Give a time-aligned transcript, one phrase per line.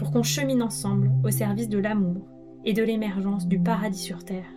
[0.00, 2.26] pour qu'on chemine ensemble au service de l'amour
[2.64, 4.50] et de l'émergence du paradis sur Terre.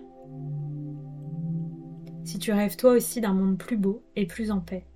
[2.24, 4.88] Si tu rêves toi aussi d'un monde plus beau et plus en paix,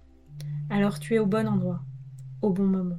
[0.69, 1.81] alors tu es au bon endroit,
[2.41, 2.95] au bon moment.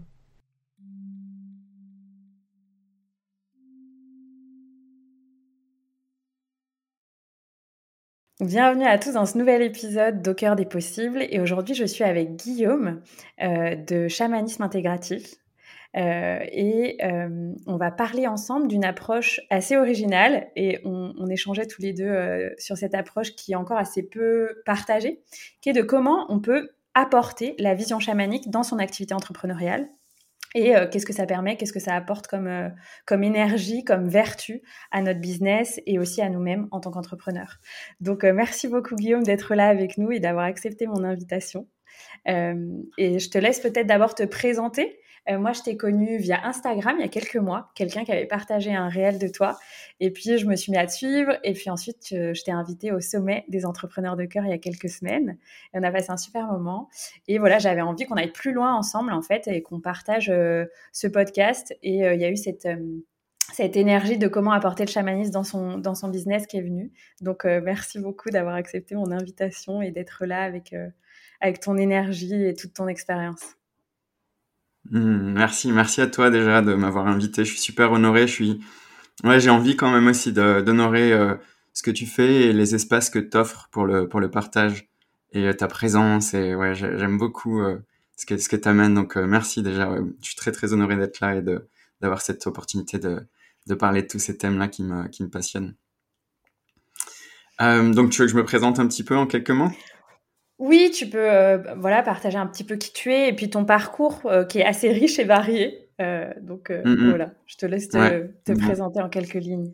[8.41, 11.27] Bienvenue à tous dans ce nouvel épisode d'Au des possibles.
[11.31, 13.01] Et aujourd'hui, je suis avec Guillaume
[13.43, 15.39] euh, de Chamanisme Intégratif.
[15.97, 20.49] Euh, et euh, on va parler ensemble d'une approche assez originale.
[20.57, 25.21] Et on, échangeait tous les deux sur cette approche qui est encore assez peu partagée,
[25.61, 29.89] qui est de comment on peut apporter la vision chamanique dans son activité entrepreneuriale
[30.55, 32.69] et euh, qu'est-ce que ça permet, qu'est-ce que ça apporte comme, euh,
[33.07, 37.59] comme énergie, comme vertu à notre business et aussi à nous-mêmes en tant qu'entrepreneurs.
[38.01, 41.67] Donc, euh, merci beaucoup Guillaume d'être là avec nous et d'avoir accepté mon invitation.
[42.27, 44.99] et je te laisse peut-être d'abord te présenter
[45.29, 48.27] euh, moi, je t'ai connu via Instagram il y a quelques mois, quelqu'un qui avait
[48.27, 49.59] partagé un réel de toi.
[50.01, 51.39] Et puis, je me suis mis à te suivre.
[51.45, 54.59] Et puis ensuite, je, t'ai invité au sommet des entrepreneurs de cœur il y a
[54.59, 55.39] quelques semaines.
[55.75, 56.89] Et on a passé un super moment.
[57.27, 60.67] Et voilà, j'avais envie qu'on aille plus loin ensemble, en fait, et qu'on partage euh,
[60.93, 61.77] ce podcast.
[61.83, 62.69] Et euh, il y a eu cette
[63.55, 66.93] cette énergie de comment apporter le chamanisme dans son, dans son business qui est venue.
[67.23, 70.75] Donc, merci beaucoup d'avoir accepté mon invitation et d'être là avec,
[71.41, 73.57] avec ton énergie et toute ton expérience.
[74.91, 77.45] Hmm, merci, merci à toi déjà de m'avoir invité.
[77.45, 78.27] Je suis super honoré.
[78.27, 78.61] Je suis,
[79.25, 81.35] ouais, j'ai envie quand même aussi d'honorer euh,
[81.75, 84.89] ce que tu fais et les espaces que tu offres pour le pour le partage
[85.33, 86.35] et euh, ta présence.
[86.35, 87.79] Et ouais, j'aime beaucoup euh,
[88.17, 88.57] ce que ce que.
[88.95, 89.95] Donc merci déjà.
[90.23, 91.43] Je suis très très honoré d'être là et
[92.01, 93.21] d'avoir cette opportunité de
[93.67, 95.75] de parler de tous ces thèmes là qui me qui me passionnent.
[97.61, 99.71] donc tu veux que je me présente un petit peu en quelques mots?
[100.59, 103.65] Oui, tu peux euh, voilà, partager un petit peu qui tu es et puis ton
[103.65, 105.89] parcours euh, qui est assez riche et varié.
[106.01, 109.73] Euh, donc mm, voilà, je te laisse te, mm, présenter en quelques lignes.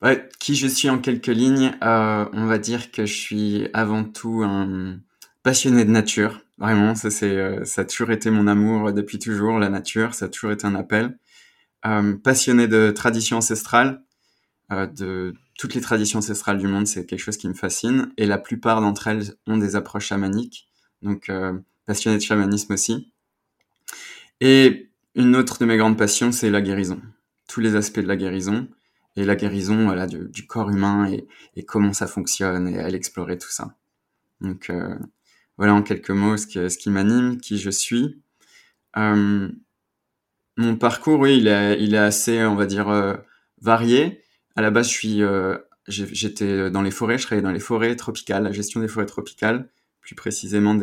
[0.00, 4.42] Ouais, qui je suis en quelques lignes, on va dire que je suis avant tout
[4.44, 4.98] un
[5.42, 6.40] passionné de nature.
[6.58, 10.28] Vraiment, ça c'est ça a toujours été mon amour depuis toujours, la nature, ça a
[10.28, 11.16] toujours été un appel.
[12.24, 14.02] passionné de tradition ancestrale,
[14.70, 18.12] de toutes les traditions ancestrales du monde, c'est quelque chose qui me fascine.
[18.16, 20.68] Et la plupart d'entre elles ont des approches chamaniques.
[21.02, 21.56] Donc, euh,
[21.86, 23.12] passionné de chamanisme aussi.
[24.40, 27.00] Et une autre de mes grandes passions, c'est la guérison.
[27.46, 28.66] Tous les aspects de la guérison.
[29.14, 31.08] Et la guérison du, corps humain
[31.54, 33.76] et, comment ça fonctionne et à l'explorer tout ça.
[34.40, 34.98] Donc, euh,
[35.58, 38.20] voilà en quelques mots ce, qui m'anime, qui je suis.
[38.96, 39.48] Euh,
[40.56, 43.22] mon parcours, oui, il est, assez, on va dire,
[43.60, 44.22] varié
[44.56, 45.56] à la base, je suis, euh,
[45.88, 49.68] j'étais dans les forêts, je travaillais dans les forêts tropicales, la gestion des forêts tropicales,
[50.00, 50.78] plus précisément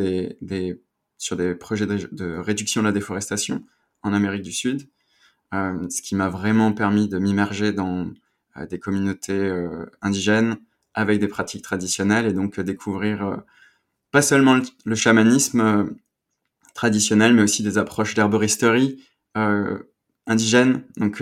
[1.18, 3.64] sur des projets de, réduction de la déforestation
[4.02, 4.90] en Amérique du Sud,
[5.54, 8.12] euh, ce qui m'a vraiment permis de m'immerger dans
[8.58, 9.52] euh, des communautés
[10.02, 10.58] indigènes
[10.94, 13.44] avec des pratiques traditionnelles et donc découvrir
[14.12, 15.96] pas seulement le, chamanisme
[16.74, 19.06] traditionnel, mais aussi des approches d'herboristerie
[20.26, 20.84] indigène.
[20.98, 21.22] Donc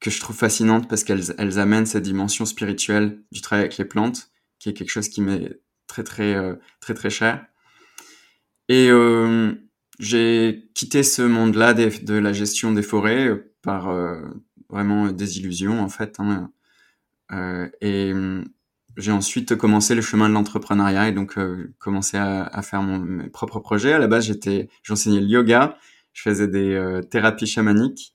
[0.00, 3.84] que je trouve fascinante parce qu'elles elles amènent cette dimension spirituelle du travail avec les
[3.84, 7.44] plantes, qui est quelque chose qui m'est très très euh, très très cher.
[8.68, 9.52] Et euh,
[9.98, 14.20] j'ai quitté ce monde-là de la gestion des forêts euh, par euh,
[14.68, 16.18] vraiment des illusions en fait.
[16.20, 16.50] Hein.
[17.80, 18.12] Et
[18.96, 21.38] j'ai ensuite commencé le chemin de l'entrepreneuriat et donc
[21.78, 23.92] commencé à, à, faire mon, mes propres projets.
[23.92, 25.76] À la base, j'étais, j'enseignais le yoga,
[26.14, 28.14] je faisais des thérapies chamaniques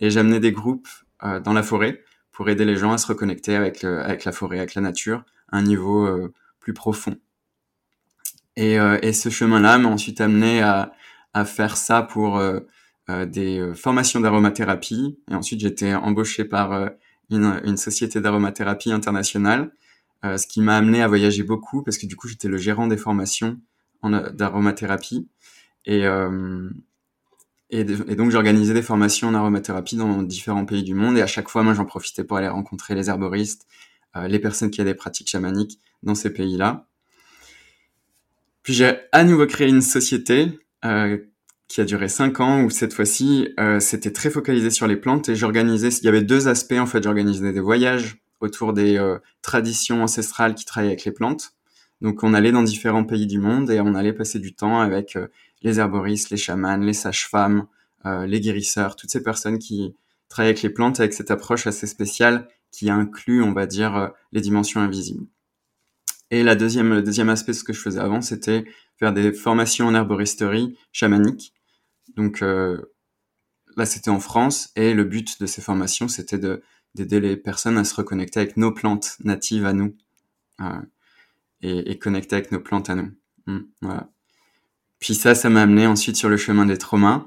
[0.00, 0.88] et j'amenais des groupes
[1.22, 4.74] dans la forêt pour aider les gens à se reconnecter avec, avec la forêt, avec
[4.74, 7.16] la nature, à un niveau euh, plus profond.
[8.56, 10.92] Et, euh, et ce chemin-là m'a ensuite amené à,
[11.34, 12.40] à, faire ça pour
[13.08, 15.18] des formations d'aromathérapie.
[15.30, 16.90] Et ensuite, j'étais embauché par
[17.30, 19.72] une, une, société d'aromathérapie internationale,
[20.24, 22.96] ce qui m'a amené à voyager beaucoup parce que du coup, j'étais le gérant des
[22.96, 23.58] formations
[24.02, 25.28] d'aromathérapie.
[25.86, 26.04] Et,
[27.70, 31.18] et, donc, j'organisais des formations en aromathérapie dans différents pays du monde.
[31.18, 33.66] Et à chaque fois, moi, j'en profitais pour aller rencontrer les herboristes,
[34.26, 36.86] les personnes qui avaient des pratiques chamaniques dans ces pays-là.
[38.68, 41.16] Puis j'ai à nouveau créé une société euh,
[41.68, 45.28] qui a duré cinq ans où cette fois-ci euh, c'était très focalisé sur les plantes
[45.28, 45.88] et j'organisais.
[45.88, 47.02] Il y avait deux aspects en fait.
[47.02, 51.52] J'organisais des voyages autour des euh, traditions ancestrales qui travaillaient avec les plantes.
[52.00, 55.16] Donc on allait dans différents pays du monde et on allait passer du temps avec
[55.16, 55.28] euh,
[55.62, 57.66] les herboristes, les chamans, les sages-femmes,
[58.06, 59.94] euh, les guérisseurs, toutes ces personnes qui
[60.28, 64.40] travaillent avec les plantes avec cette approche assez spéciale qui inclut, on va dire, les
[64.40, 65.26] dimensions invisibles.
[66.30, 68.64] Et la deuxième, le deuxième aspect de ce que je faisais avant, c'était
[68.98, 71.54] faire des formations en herboristerie chamanique.
[72.16, 72.94] Donc euh,
[73.76, 76.62] là, c'était en France, et le but de ces formations, c'était de
[76.94, 79.94] d'aider les personnes à se reconnecter avec nos plantes natives à nous
[80.62, 80.80] euh,
[81.60, 83.12] et, et, connecter avec nos plantes à nous.
[83.46, 84.10] Mmh, voilà.
[85.00, 87.26] Puis ça, ça m'a amené ensuite sur le chemin des traumas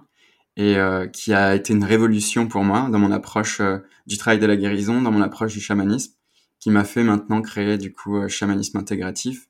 [0.58, 4.40] et euh, qui a été une révolution pour moi dans mon approche euh, du travail
[4.40, 6.14] de la guérison, dans mon approche du chamanisme
[6.60, 9.48] qui m'a fait maintenant créer du coup euh, chamanisme intégratif,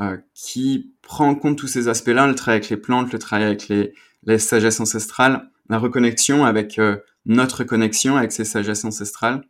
[0.00, 3.46] euh, qui prend en compte tous ces aspects-là, le travail avec les plantes, le travail
[3.46, 6.80] avec les, les sagesses ancestrales, la reconnexion avec
[7.26, 9.44] notre connexion avec ces sagesses ancestrales,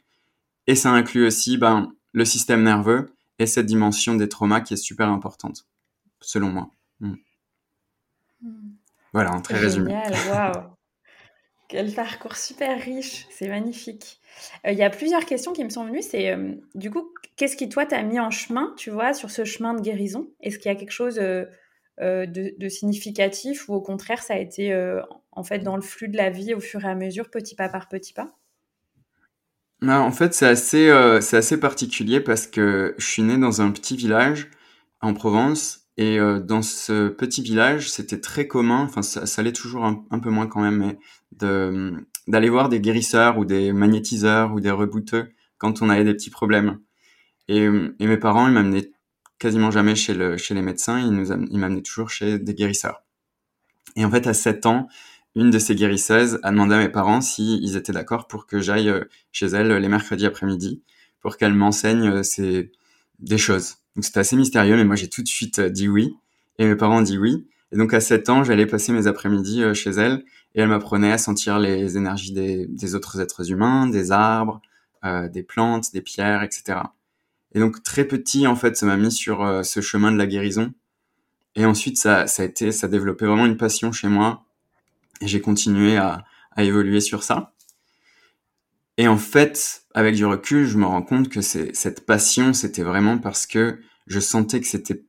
[0.66, 4.76] et ça inclut aussi ben, le système nerveux et cette dimension des traumas qui est
[4.76, 5.66] super importante,
[6.20, 6.70] selon moi.
[7.00, 7.08] Mm.
[7.08, 7.16] Mm.
[9.12, 9.90] Voilà, en très résumé.
[9.90, 10.70] Génial,
[11.68, 14.20] Quel parcours super riche, c'est magnifique.
[14.66, 16.02] Euh, il y a plusieurs questions qui me sont venues.
[16.02, 19.44] C'est euh, du coup, qu'est-ce qui toi t'a mis en chemin, tu vois, sur ce
[19.44, 20.28] chemin de guérison?
[20.40, 21.46] Est-ce qu'il y a quelque chose euh,
[21.98, 24.74] de, significatif ou au contraire, ça a été
[25.32, 27.68] en fait dans le flux de la vie au fur et à mesure, petit pas
[27.68, 28.28] par petit pas?
[29.82, 30.90] Non, en fait, c'est assez,
[31.20, 34.50] c'est assez particulier parce que je suis né dans un petit village
[35.00, 39.84] en Provence et dans ce petit village, c'était très commun, enfin ça, ça l'est toujours
[39.84, 40.98] un, peu moins quand même, mais
[41.32, 41.92] de
[42.26, 46.30] d'aller voir des guérisseurs ou des magnétiseurs ou des rebooteux quand on avait des petits
[46.30, 46.78] problèmes.
[47.48, 48.92] Et, et mes parents, ils m'amenaient
[49.40, 53.02] quasiment jamais chez, le, chez les médecins, ils, nous ils m'amenaient toujours chez des guérisseurs.
[53.96, 54.86] Et en fait, à 7 ans,
[55.34, 58.60] une de ces guérisseuses a demandé à mes parents s'ils ils étaient d'accord pour que
[58.60, 60.82] j'aille euh, chez elle les mercredis après-midi
[61.20, 62.70] pour qu'elle m'enseigne euh, ces,
[63.18, 63.76] des choses.
[63.96, 66.16] Donc c'était assez mystérieux, mais moi j'ai tout de suite euh, dit oui.
[66.58, 67.46] Et mes parents ont dit oui.
[67.72, 71.18] Et donc à 7 ans, j'allais passer mes après-midi chez elle et elle m'apprenait à
[71.18, 74.60] sentir les énergies des, autres êtres humains, des arbres,
[75.04, 76.80] euh, des plantes, des pierres, etc.
[77.52, 80.26] Et donc très petit, en fait, ça m'a mis sur euh, ce chemin de la
[80.26, 80.72] guérison.
[81.56, 84.44] Et ensuite, ça, a été, ça a développé vraiment une passion chez moi.
[85.20, 86.24] Et j'ai continué à
[86.58, 87.52] évoluer sur ça.
[89.00, 92.82] Et en fait, avec du recul, je me rends compte que c'est, cette passion, c'était
[92.82, 95.06] vraiment parce que je sentais que c'était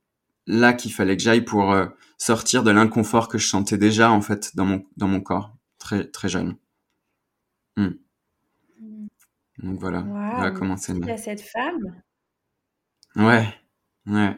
[0.47, 4.21] là qu'il fallait que j'aille pour euh, sortir de l'inconfort que je sentais déjà en
[4.21, 6.55] fait dans mon dans mon corps très très jeune.
[7.75, 7.89] Hmm.
[9.57, 12.01] Donc voilà, voilà comment c'est Il y a cette femme?
[13.17, 13.45] Ouais,
[14.05, 14.38] ouais,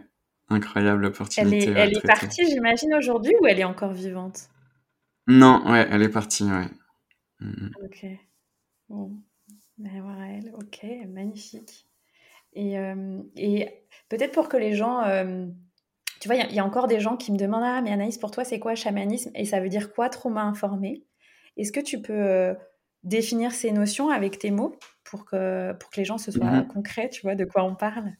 [0.49, 1.69] incroyable opportunité.
[1.69, 4.49] Elle est, elle est partie, j'imagine aujourd'hui, ou elle est encore vivante?
[5.27, 6.71] Non, ouais, elle est partie, ouais.
[7.39, 7.69] Hmm.
[7.85, 8.07] Ok.
[8.89, 9.11] Bon,
[9.77, 10.53] voilà elle.
[10.55, 11.87] Ok, magnifique.
[12.53, 15.47] Et, euh, et peut-être pour que les gens euh,
[16.23, 18.31] tu vois, il y, a encore des gens qui me demandent Ah, mais Anaïs, pour
[18.31, 19.29] toi, c'est quoi chamanisme?
[19.35, 21.03] Et ça veut dire quoi trauma informé?
[21.57, 22.53] Est-ce que tu peux euh,
[23.03, 26.67] définir ces notions avec tes mots pour que, pour que les gens se soient mmh
[26.69, 28.13] concrets, tu vois, de quoi on parle?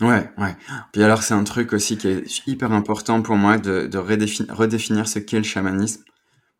[0.00, 0.54] Ouais, ouais.
[0.92, 5.08] Puis alors, c'est un truc aussi qui est hyper important pour moi de, de redéfinir,
[5.08, 6.04] ce qu'est le chamanisme.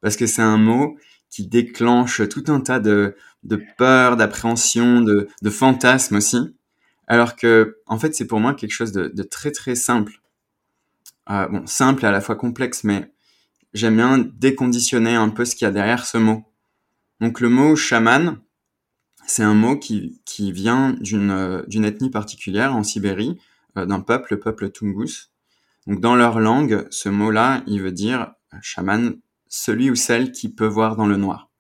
[0.01, 0.97] Parce que c'est un mot
[1.31, 6.57] qui déclenche tout un tas de, de peurs, d'appréhensions, de, de fantasmes aussi.
[7.07, 10.21] Alors que, en fait, c'est pour moi quelque chose de, très très simple.
[11.31, 13.13] Euh, bon, simple et à la fois complexe, mais
[13.75, 16.45] j'aime bien déconditionner un peu ce qu'il y a derrière ce mot.
[17.21, 18.39] Donc le mot chaman,
[19.27, 23.41] c'est un mot qui, qui vient d'une d'une ethnie particulière en Sibérie,
[23.77, 25.33] euh, d'un peuple, le peuple Tungus.
[25.87, 29.17] Donc dans leur langue, ce mot-là, il veut dire chaman,
[29.57, 31.51] celui ou celle qui peut voir dans le noir.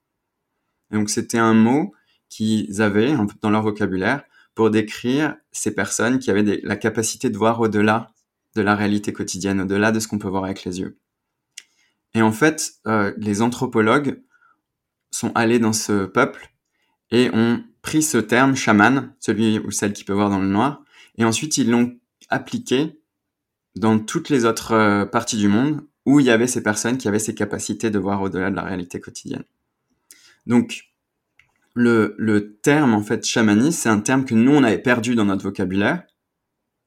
[0.90, 1.94] Et donc c'était un mot
[2.28, 4.22] qu'ils avaient dans leur vocabulaire
[4.54, 8.12] pour décrire ces personnes qui avaient la capacité de voir au-delà
[8.54, 10.98] de la réalité quotidienne, au-delà de ce qu'on peut voir avec les yeux.
[12.14, 14.22] Et en fait, euh, les anthropologues
[15.10, 16.52] sont allés dans ce peuple
[17.10, 20.82] et ont pris ce terme chaman, celui ou celle qui peut voir dans le noir,
[21.16, 21.98] et ensuite ils l'ont
[22.28, 23.00] appliqué
[23.74, 27.08] dans toutes les autres euh, parties du monde, où il y avait ces personnes qui
[27.08, 29.44] avaient ces capacités de voir au-delà de la réalité quotidienne.
[30.46, 30.92] Donc,
[31.74, 35.26] le, le terme, en fait, chamanisme, c'est un terme que nous, on avait perdu dans
[35.26, 36.04] notre vocabulaire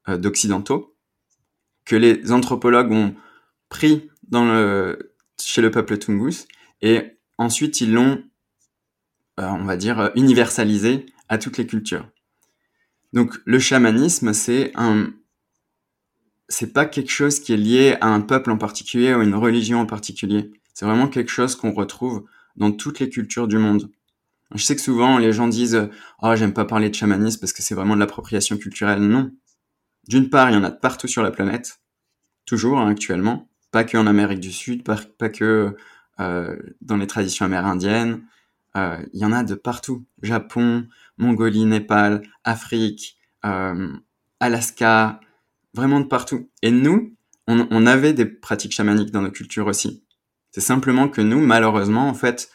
[0.08, 0.96] euh, d'occidentaux,
[1.86, 3.14] que les anthropologues ont
[3.68, 6.48] pris dans le, chez le peuple Tungus,
[6.82, 8.24] et ensuite ils l'ont,
[9.40, 12.08] euh, on va dire, universalisé à toutes les cultures.
[13.12, 15.12] Donc le chamanisme, c'est un,
[16.50, 19.80] c'est pas quelque chose qui est lié à un peuple en particulier ou une religion
[19.80, 20.52] en particulier.
[20.74, 22.26] C'est vraiment quelque chose qu'on retrouve
[22.58, 23.90] dans toutes les cultures du monde.
[24.56, 25.90] Je sais que souvent les gens disent
[26.22, 29.32] "Oh, j'aime pas parler de chamanisme parce que c'est vraiment de l'appropriation culturelle." Non.
[30.08, 31.82] D'une part, il y en a de partout sur la planète,
[32.46, 35.76] toujours hein, actuellement, pas que en Amérique du Sud, pas, pas que
[36.20, 38.24] euh, dans les traditions amérindiennes.
[38.76, 40.06] Euh, il y en a de partout.
[40.22, 40.88] Japon,
[41.18, 43.94] Mongolie, Népal, Afrique, euh,
[44.40, 45.20] Alaska,
[45.74, 46.50] vraiment de partout.
[46.62, 47.16] Et nous,
[47.48, 50.04] on, avait des pratiques chamaniques dans nos cultures aussi.
[50.52, 52.52] C'est simplement que nous, malheureusement, en fait,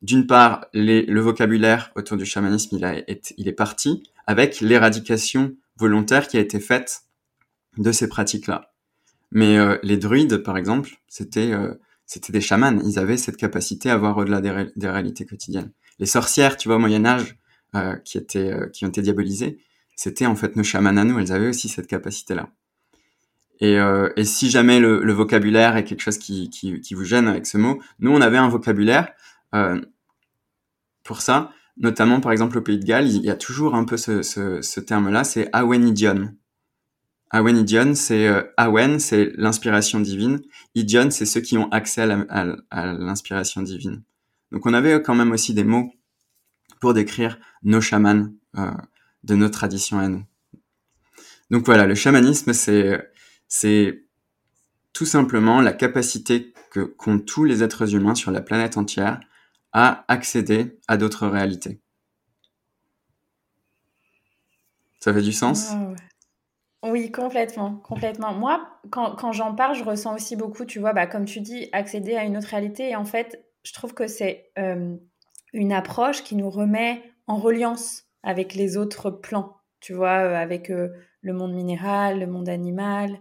[0.00, 6.40] d'une part, le vocabulaire autour du chamanisme, il, est, parti avec l'éradication volontaire qui a
[6.40, 7.02] été faite
[7.78, 8.72] de ces pratiques-là.
[9.30, 11.74] Mais euh, les druides, par exemple, c'était euh,
[12.28, 12.80] des chamans.
[12.84, 15.72] Ils avaient cette capacité à voir au-delà des, réalités quotidiennes.
[16.00, 17.36] Les sorcières, tu vois, au Moyen Âge,
[17.76, 19.58] euh, qui étaient qui ont été diabolisées,
[20.02, 21.18] c'était en fait nos chamans à nous.
[21.18, 22.48] Elles avaient aussi cette capacité-là.
[23.60, 26.50] Et, euh, si jamais le, vocabulaire est quelque chose qui,
[26.92, 29.12] vous gêne avec ce mot, nous on avait un vocabulaire
[31.04, 31.52] pour ça.
[31.76, 35.24] Notamment, par exemple, au Pays de Galles, il y a toujours un peu ce, terme-là,
[35.24, 36.34] c'est Awenidion.
[37.30, 40.42] Awenidion, c'est euh, Awen, c'est l'inspiration divine.
[40.74, 44.02] Idion, c'est ceux qui ont accès à l'inspiration divine.
[44.50, 45.90] Donc on avait quand même aussi des mots
[46.80, 48.26] pour décrire nos chamans
[48.58, 48.70] euh,
[49.24, 50.24] de nos traditions à nous.
[51.50, 53.12] Donc voilà, le chamanisme, c'est
[53.48, 54.04] c'est
[54.92, 59.20] tout simplement la capacité que qu'ont tous les êtres humains sur la planète entière
[59.72, 61.80] à accéder à d'autres réalités.
[65.00, 65.72] Ça fait du sens?
[66.84, 68.32] Oui, complètement, complètement.
[68.34, 71.68] Moi, quand, quand j'en parle, je ressens aussi beaucoup, tu vois, bah, comme tu dis,
[71.72, 72.90] accéder à une autre réalité.
[72.90, 74.96] Et en fait, je trouve que c'est euh,
[75.52, 80.70] une approche qui nous remet en reliance avec les autres plans, tu vois, euh, avec
[80.70, 80.88] euh,
[81.22, 83.18] le monde minéral, le monde animal,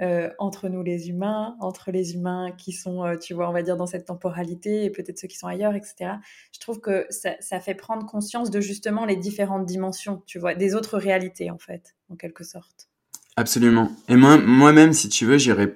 [0.00, 3.76] euh, entre nous les humains, entre les humains qui sont, tu vois, on va dire
[3.76, 6.14] dans cette temporalité et peut-être ceux qui sont ailleurs, etc.
[6.52, 10.74] Je trouve que ça, fait prendre conscience de justement les différentes dimensions, tu vois, des
[10.74, 12.88] autres réalités en fait, en quelque sorte.
[13.36, 13.92] Absolument.
[14.08, 15.72] Et moi, moi-même, si tu veux, j'irai,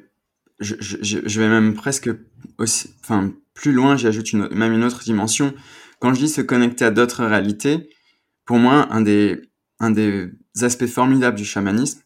[0.60, 2.10] je, vais même presque
[2.58, 5.54] aussi, enfin, plus loin, j'y ajoute une, même une autre dimension.
[6.00, 7.88] Quand je dis se connecter à d'autres réalités,
[8.46, 9.42] pour moi, un des,
[9.80, 10.30] un des
[10.62, 12.00] aspects formidables du chamanisme,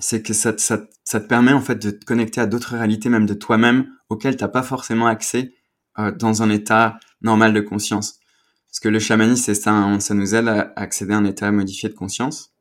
[0.00, 3.08] c'est que ça, ça, ça, te permet en fait de te connecter à d'autres réalités,
[3.08, 5.54] même de toi-même, auxquelles t'as pas forcément accès
[5.98, 8.18] euh, dans un état normal de conscience.
[8.66, 11.52] Parce que le chamanisme, c'est ça, hein, ça nous aide à accéder à un état
[11.52, 12.52] modifié de conscience.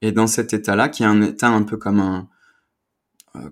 [0.00, 2.28] Et dans cet état-là, qui est un état un peu comme un,
[3.36, 3.50] euh,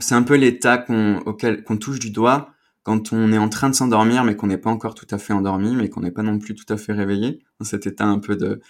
[0.00, 2.52] c'est un peu l'état qu'on, auquel qu'on touche du doigt
[2.88, 5.34] quand on est en train de s'endormir, mais qu'on n'est pas encore tout à fait
[5.34, 7.44] endormi, mais qu'on n'est pas non plus tout à fait réveillé.
[7.60, 8.62] Dans cet état un peu de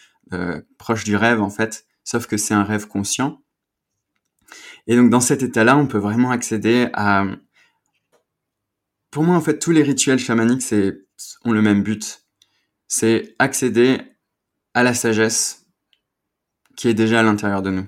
[0.76, 3.40] proche du rêve en fait, sauf que c'est un rêve conscient.
[4.88, 7.26] Et donc dans cet état-là, on peut vraiment accéder à...
[9.12, 10.64] Pour moi, en fait, tous les rituels chamaniques
[11.44, 12.26] ont le même but.
[12.88, 14.00] C'est accéder
[14.75, 15.64] à la sagesse
[16.76, 17.87] qui est déjà à l'intérieur de nous.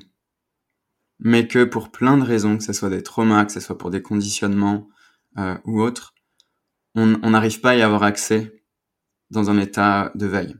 [1.18, 3.90] Mais que pour plein de raisons, que ce soit des traumas, que ce soit pour
[3.90, 4.88] des conditionnements
[5.38, 6.14] euh, ou autres,
[6.94, 8.62] on n'arrive pas à y avoir accès
[9.30, 10.56] dans un état de veille.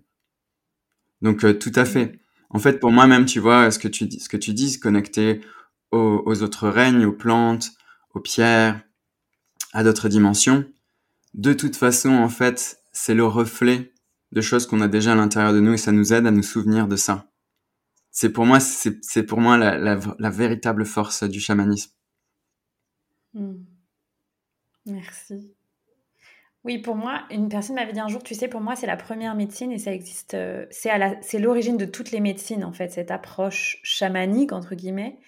[1.23, 2.21] Donc euh, tout à fait.
[2.51, 5.41] En fait, pour moi-même, tu vois, ce que tu dis, ce que tu dis, connecter
[5.93, 7.73] aux, autres règnes, aux plantes,
[8.15, 8.81] aux pierres,
[9.73, 10.65] à d'autres dimensions.
[11.35, 13.93] De toute façon, en fait, c'est le reflet
[14.33, 16.43] de choses qu'on a déjà à l'intérieur de nous et ça nous aide à nous
[16.43, 17.31] souvenir de ça.
[18.11, 21.93] C'est pour moi, c'est pour moi la, véritable force du chamanisme.
[23.35, 23.55] Mmh.
[24.87, 25.55] Merci.
[26.65, 28.99] Oui, pour moi, une personne m'avait dit un jour, tu sais, pour moi, c'est la
[28.99, 30.35] première médecine et ça existe.
[30.35, 35.19] Euh, c'est l'origine de toutes les médecines, en fait, cette approche chamanique, entre guillemets.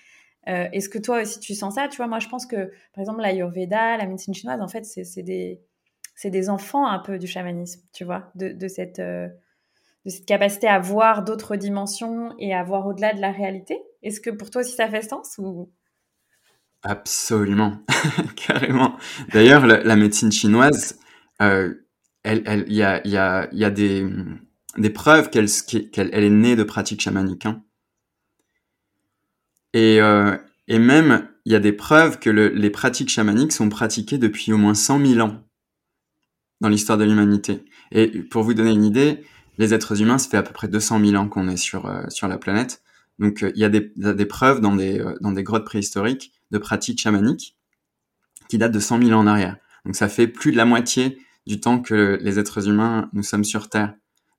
[0.48, 1.88] Euh, Est-ce que toi aussi tu sens ça?
[1.88, 5.22] Tu vois, moi je pense que par exemple l'Ayurveda, la médecine chinoise, en fait, c'est
[5.22, 5.60] des,
[6.24, 9.28] des enfants un peu du chamanisme, tu vois, de, de cette, euh,
[10.04, 13.80] de cette capacité à voir d'autres dimensions et à voir au-delà de la réalité.
[14.02, 15.70] Est-ce que pour toi aussi ça fait sens ou?
[16.82, 17.78] Absolument,
[18.36, 18.96] carrément.
[19.32, 20.98] D'ailleurs, la, médecine chinoise,
[21.42, 25.48] elle, elle, y a, des, preuves qu'elle,
[26.14, 27.46] est née de pratiques chamaniques.
[27.46, 27.62] Hein.
[29.74, 30.36] Et, euh,
[30.68, 34.58] et même il y a des preuves que les pratiques chamaniques sont pratiquées depuis au
[34.58, 35.42] moins 100 000 ans
[36.60, 37.64] dans l'histoire de l'humanité.
[37.90, 39.24] Et pour vous donner une idée,
[39.58, 42.04] les êtres humains, ça fait à peu près 200 000 ans qu'on est sur, euh,
[42.22, 42.82] la planète.
[43.18, 47.56] Donc euh, il y, a des, preuves euh, dans des grottes préhistoriques de pratiques chamaniques
[48.48, 49.56] qui datent de 100 000 ans en arrière.
[49.84, 53.44] Donc ça fait plus de la moitié du temps que les êtres humains, nous sommes
[53.44, 53.94] sur Terre.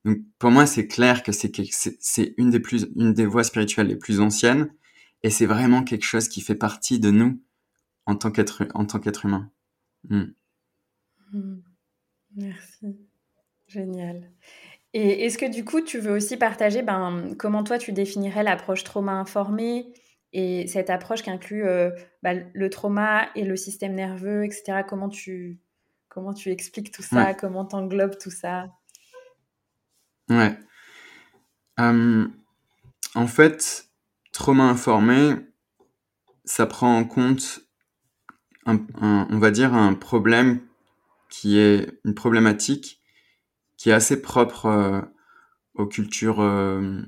[0.06, 3.96] Donc pour moi, c'est clair que c'est une des plus une des voies spirituelles les
[3.96, 4.70] plus anciennes
[5.24, 7.42] et c'est vraiment quelque chose qui fait partie de nous
[8.06, 9.52] en tant qu'être en tant qu'être humain.
[10.10, 10.34] Hmm.
[12.36, 12.98] Merci.
[13.68, 14.30] Génial.
[14.94, 18.84] Et est-ce que du coup, tu veux aussi partager ben, comment toi, tu définirais l'approche
[18.84, 19.92] trauma informée
[20.34, 21.92] et cette approche qui inclut euh,
[22.22, 24.82] bah, le trauma et le système nerveux, etc.
[24.88, 25.60] Comment tu,
[26.14, 27.34] comment tu expliques tout ça?
[27.34, 28.68] Comment tu englobes tout ça?
[30.30, 30.58] Ouais.
[31.78, 33.90] en fait,
[34.32, 35.36] trauma informé,
[36.46, 37.62] ça prend en compte,
[38.66, 40.62] on va dire, un problème
[41.30, 43.02] qui est une problématique
[43.84, 45.02] qui est assez propre euh,
[45.74, 47.02] aux cultures euh,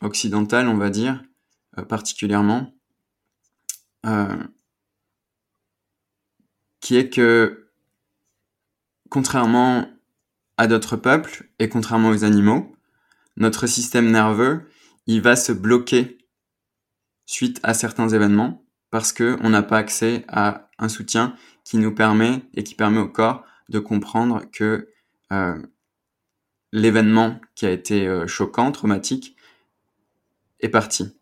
[0.00, 1.22] occidentales, on va dire,
[1.76, 2.72] euh, particulièrement,
[6.80, 7.63] qui est que,
[9.14, 9.88] contrairement
[10.56, 12.74] à d'autres peuples et contrairement aux animaux,
[13.36, 14.68] notre système nerveux,
[15.06, 16.18] il va se bloquer
[17.24, 22.42] suite à certains événements parce qu'on n'a pas accès à un soutien qui nous permet
[22.54, 24.88] et qui permet au corps de comprendre que
[26.72, 29.36] l'événement qui a été euh, choquant, traumatique,
[30.58, 31.16] est parti.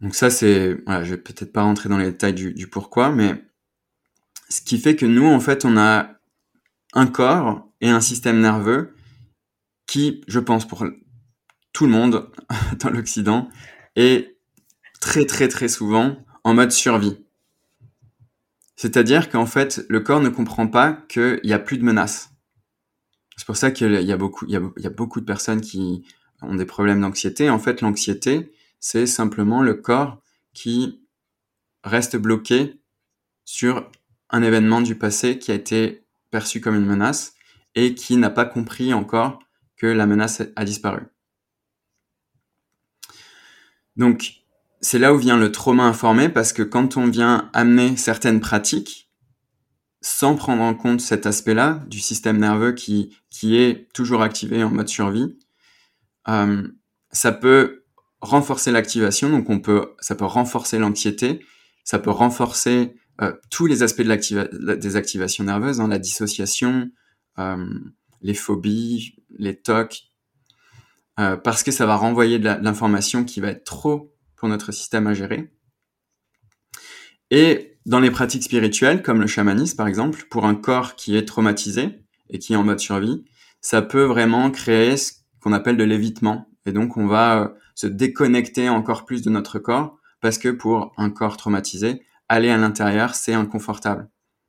[0.00, 0.74] Donc ça, c'est...
[0.84, 3.47] Voilà, je vais peut-être pas rentrer dans les détails du, pourquoi, mais
[4.48, 6.10] ce qui fait que nous, en fait, on a
[6.94, 8.94] un corps et un système nerveux
[9.86, 10.86] qui, je pense, pour
[11.72, 12.30] tout le monde
[12.80, 13.48] dans l'Occident,
[13.96, 14.38] est
[15.00, 17.24] très très très souvent en mode survie.
[18.76, 22.30] C'est-à-dire qu'en fait, le corps ne comprend pas qu'il n'y a plus de menaces.
[23.36, 26.04] C'est pour ça qu'il y a beaucoup, y a, beaucoup de personnes qui
[26.42, 27.50] ont des problèmes d'anxiété.
[27.50, 30.22] En fait, l'anxiété, c'est simplement le corps
[30.54, 31.04] qui
[31.84, 32.80] reste bloqué
[33.44, 33.90] sur
[34.30, 37.34] un événement du passé qui a été perçu comme une menace
[37.74, 39.38] et qui n'a pas compris encore
[39.76, 41.02] que la menace a disparu.
[43.96, 44.42] Donc,
[44.80, 49.10] c'est là où vient le trauma informé parce que quand on vient amener certaines pratiques
[50.00, 54.70] sans prendre en compte cet aspect-là du système nerveux qui, qui est toujours activé en
[54.70, 55.36] mode survie,
[56.28, 56.68] euh,
[57.10, 57.84] ça peut
[58.20, 61.44] renforcer l'activation, donc on peut, ça peut renforcer l'anxiété,
[61.84, 66.90] ça peut renforcer euh, tous les aspects de des activations nerveuses, hein, la dissociation,
[67.38, 67.66] euh,
[68.22, 70.04] les phobies, les tocs,
[71.16, 75.14] parce que ça va renvoyer de l'information qui va être trop pour notre système à
[75.14, 75.52] gérer.
[77.30, 81.26] Et dans les pratiques spirituelles, comme le chamanisme par exemple, pour un corps qui est
[81.26, 83.24] traumatisé et qui est en mode survie,
[83.60, 86.50] ça peut vraiment créer ce qu'on appelle de l'évitement.
[86.66, 90.92] Et donc on va euh, se déconnecter encore plus de notre corps parce que pour
[90.96, 94.08] un corps traumatisé, aller à l'intérieur, c'est inconfortable.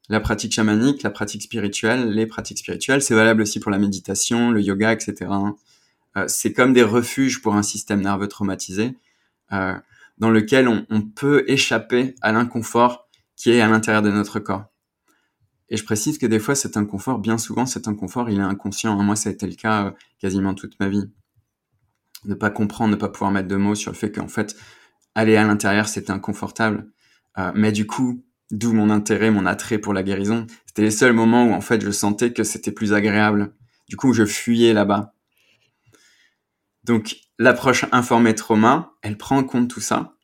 [0.09, 4.51] La pratique chamanique, la pratique spirituelle, les pratiques spirituelles, c'est valable aussi pour la méditation,
[4.51, 5.31] le yoga, etc.
[6.17, 8.97] Euh, c'est comme des refuges pour un système nerveux traumatisé
[9.51, 9.75] euh,
[10.17, 14.65] dans lequel on, peut échapper à l'inconfort qui est à l'intérieur de notre corps.
[15.69, 19.01] Et je précise que des fois, cet inconfort, bien souvent, cet inconfort, il est inconscient.
[19.01, 21.09] Moi, ça a été le cas euh, quasiment toute ma vie.
[22.25, 24.57] Ne pas comprendre, ne pas pouvoir mettre de mots sur le fait qu'en fait,
[25.15, 26.89] aller à l'intérieur, c'était inconfortable.
[27.39, 30.45] Euh, mais du coup, d'où mon intérêt, mon attrait pour la guérison.
[30.65, 33.53] C'était les seuls moments où en fait, je sentais que c'était plus agréable.
[33.87, 35.13] Du coup, je fuyais là-bas.
[36.83, 40.15] Donc, l'approche informée trauma, elle prend en compte tout ça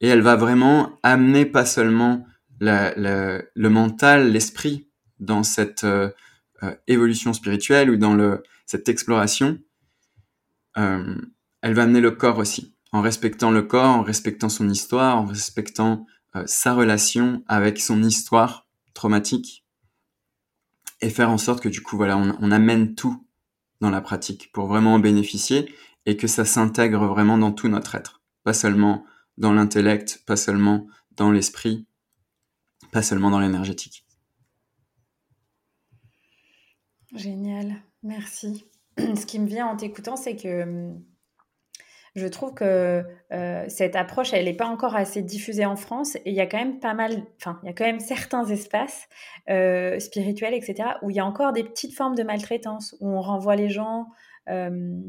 [0.00, 2.26] et elle va vraiment amener pas seulement
[2.60, 4.88] le mental, l'esprit
[5.20, 6.10] dans cette euh,
[6.62, 8.16] euh, évolution spirituelle ou dans
[8.66, 9.58] cette exploration,
[10.74, 15.24] elle va amener le corps aussi, en respectant le corps, en respectant son histoire, en
[15.24, 16.06] respectant
[16.46, 19.64] sa relation avec son histoire traumatique,
[21.00, 23.24] et faire en sorte que du coup, voilà, on, on amène tout
[23.80, 25.72] dans la pratique pour vraiment en bénéficier
[26.06, 28.22] et que ça s'intègre vraiment dans tout notre être.
[28.42, 29.04] Pas seulement
[29.36, 31.86] dans l'intellect, pas seulement dans l'esprit,
[32.92, 34.04] pas seulement dans l'énergétique.
[37.14, 38.66] Génial, merci.
[38.98, 41.02] Ce qui me vient en t'écoutant, c'est que hum,
[42.14, 46.30] je trouve que euh, cette approche, elle n'est pas encore assez diffusée en France et
[46.30, 49.08] il y a quand même pas mal, enfin, il y a quand même certains espaces
[49.50, 53.20] euh, spirituels, etc., où il y a encore des petites formes de maltraitance, où on
[53.20, 54.08] renvoie les gens
[54.48, 55.00] euh,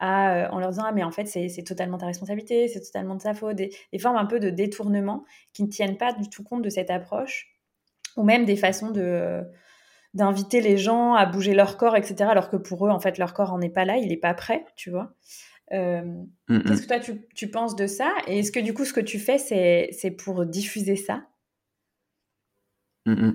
[0.00, 3.22] à, en leur disant ah mais en fait c'est totalement ta responsabilité, c'est totalement de
[3.22, 6.62] sa faute, des, formes un peu de détournement qui ne tiennent pas du tout compte
[6.62, 7.56] de cette approche,
[8.16, 9.44] ou même des façons de
[10.14, 12.26] d'inviter les gens à bouger leur corps, etc.
[12.30, 14.32] Alors que pour eux, en fait, leur corps en est pas là, il n'est pas
[14.32, 15.12] prêt, tu vois.
[15.72, 16.62] Euh, mm, mm.
[16.64, 18.12] Qu'est-ce que toi, tu, tu, penses de ça?
[18.26, 21.26] Et est-ce que du coup, ce que tu fais, c'est pour diffuser ça?
[23.06, 23.32] Mm,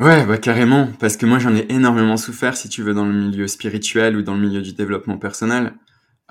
[0.00, 3.12] Ouais, bah, carrément, parce que moi j'en ai énormément souffert, si tu veux, dans le
[3.12, 5.74] milieu spirituel ou dans le milieu du développement personnel.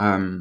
[0.02, 0.40] Euh,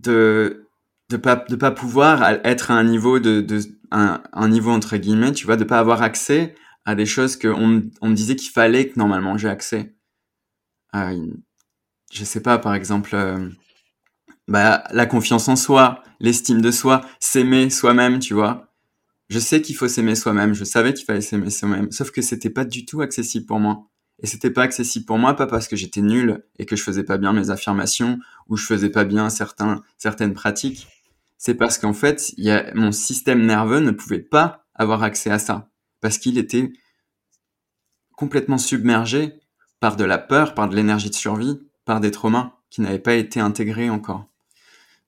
[0.00, 0.68] de
[1.10, 4.96] de pas de pas pouvoir être à un niveau de, de un, un, niveau entre
[4.96, 6.54] guillemets tu vois de pas avoir accès
[6.84, 9.94] à des choses que on, on me disait qu'il fallait que normalement j'ai accès
[10.94, 13.48] je sais pas par exemple euh,
[14.48, 18.72] bah la confiance en soi l'estime de soi s'aimer soi-même tu vois
[19.32, 22.50] je sais qu'il faut s'aimer soi-même, je savais qu'il fallait s'aimer soi-même, sauf que c'était
[22.50, 23.88] pas du tout accessible pour moi.
[24.22, 27.02] Et c'était pas accessible pour moi, pas parce que j'étais nul et que je faisais
[27.02, 28.18] pas bien mes affirmations
[28.50, 30.86] ou je faisais pas bien certains, certaines pratiques.
[31.38, 35.38] C'est parce qu'en fait, y a, mon système nerveux ne pouvait pas avoir accès à
[35.38, 35.70] ça.
[36.02, 36.70] Parce qu'il était
[38.18, 39.40] complètement submergé
[39.82, 43.14] par de la peur, par de l'énergie de survie, par des traumas qui n'avaient pas
[43.14, 44.28] été intégrés encore.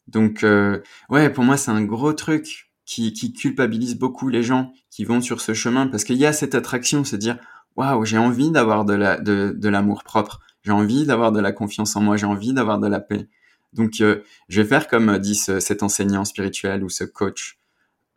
[0.08, 4.72] Donc, euh, ouais, pour moi, c'est un gros truc qui, qui culpabilise beaucoup les gens
[4.90, 7.38] qui vont sur ce chemin parce qu'il y a cette attraction, c'est dire
[7.76, 11.94] waouh, j'ai envie d'avoir de la de, l'amour propre, j'ai envie d'avoir de la confiance
[11.94, 13.28] en moi, j'ai envie d'avoir de la paix.
[13.74, 17.60] Donc euh, je vais faire comme dit cet enseignant spirituel ou ce coach.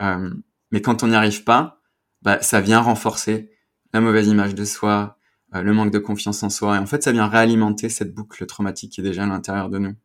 [0.02, 0.32] Euh,
[0.72, 1.82] mais quand on n'y arrive pas,
[2.24, 3.52] bah, ça vient renforcer
[3.94, 5.18] la mauvaise image de soi, euh,
[5.54, 8.94] le manque de confiance en soi, et en fait ça vient réalimenter cette boucle traumatique
[8.94, 9.96] qui est déjà à l'intérieur de nous.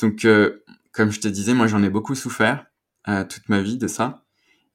[0.00, 2.66] Donc euh, comme je te disais, moi j'en ai beaucoup souffert
[3.08, 4.24] euh, toute ma vie de ça.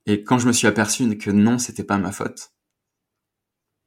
[0.06, 2.52] Et quand je me suis aperçu que non, c'était pas ma faute,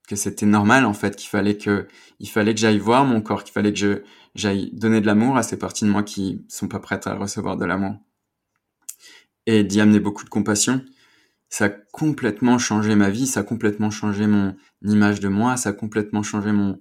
[0.06, 1.88] que c'était normal en fait, qu'il fallait que,
[2.20, 4.02] il fallait que j'aille voir mon corps, qu'il fallait que je,
[4.34, 7.56] j'aille donner de l'amour à ces parties de moi qui sont pas prêtes à recevoir
[7.56, 7.96] de l'amour,
[9.46, 10.84] et d'y amener beaucoup de compassion,
[11.52, 15.68] ça a complètement changé ma vie, ça a complètement changé mon image de moi, ça
[15.68, 16.80] a complètement changé mon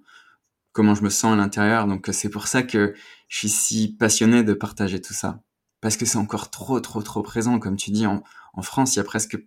[0.71, 1.88] comment je me sens à l'intérieur.
[1.88, 2.93] Donc c'est pour ça que
[3.27, 5.43] je suis si passionné de partager tout ça
[5.81, 7.60] parce que c'est encore trop, trop, trop présent.
[7.60, 8.23] Comme tu dis, en,
[8.62, 9.38] France, il y a presque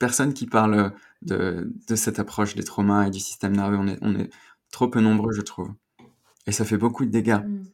[0.00, 3.76] personne qui parle de, cette approche des traumas et du système nerveux.
[3.78, 4.30] On est, on est
[4.72, 5.72] trop peu nombreux, je trouve.
[6.48, 7.38] Et ça fait beaucoup de dégâts.
[7.46, 7.66] Mm.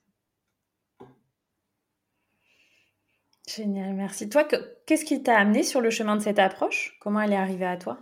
[3.57, 4.29] Génial, merci.
[4.29, 4.45] Toi,
[4.87, 6.97] qu'est-ce qui t'a amené sur le chemin de cette approche?
[7.01, 7.99] Comment elle est arrivée à toi?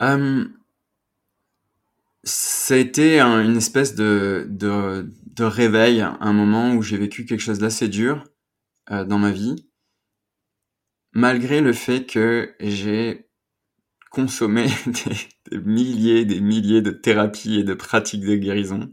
[0.00, 0.58] Hum,
[2.24, 7.58] Ça a été une espèce de, de réveil, un moment où j'ai vécu quelque chose
[7.58, 8.24] d'assez dur
[8.90, 9.70] euh, dans ma vie,
[11.12, 13.28] malgré le fait que j'ai
[14.10, 14.66] consommé
[15.50, 18.90] des, milliers, des milliers de thérapies et de pratiques de guérison,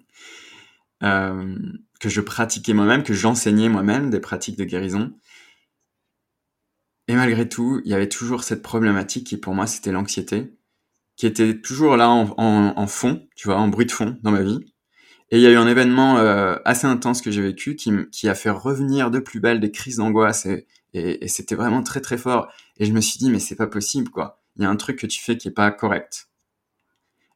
[1.04, 1.56] euh,
[2.00, 5.14] que je pratiquais moi-même, que j'enseignais moi-même des pratiques de guérison.
[7.08, 10.54] Et malgré tout, il y avait toujours cette problématique qui pour moi c'était l'anxiété,
[11.16, 14.60] qui était toujours là en, fond, tu vois, en bruit de fond dans ma vie.
[15.32, 18.36] Et il y a eu un événement euh, assez intense que j'ai vécu qui, a
[18.36, 22.52] fait revenir de plus belle des crises d'angoisse et, et, c'était vraiment très très fort.
[22.78, 24.42] Et je me suis dit mais c'est pas possible quoi.
[24.58, 26.30] Il y a un truc que tu fais qui est pas correct.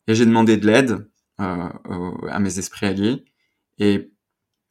[0.08, 1.08] Et j'ai demandé de l'aide
[1.40, 1.70] euh,
[2.30, 3.26] à mes esprits alliés
[3.80, 4.11] et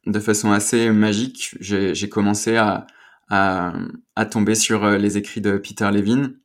[0.05, 2.87] de façon assez magique, j'ai commencé à,
[4.29, 6.37] tomber sur euh, les écrits de Peter Levine,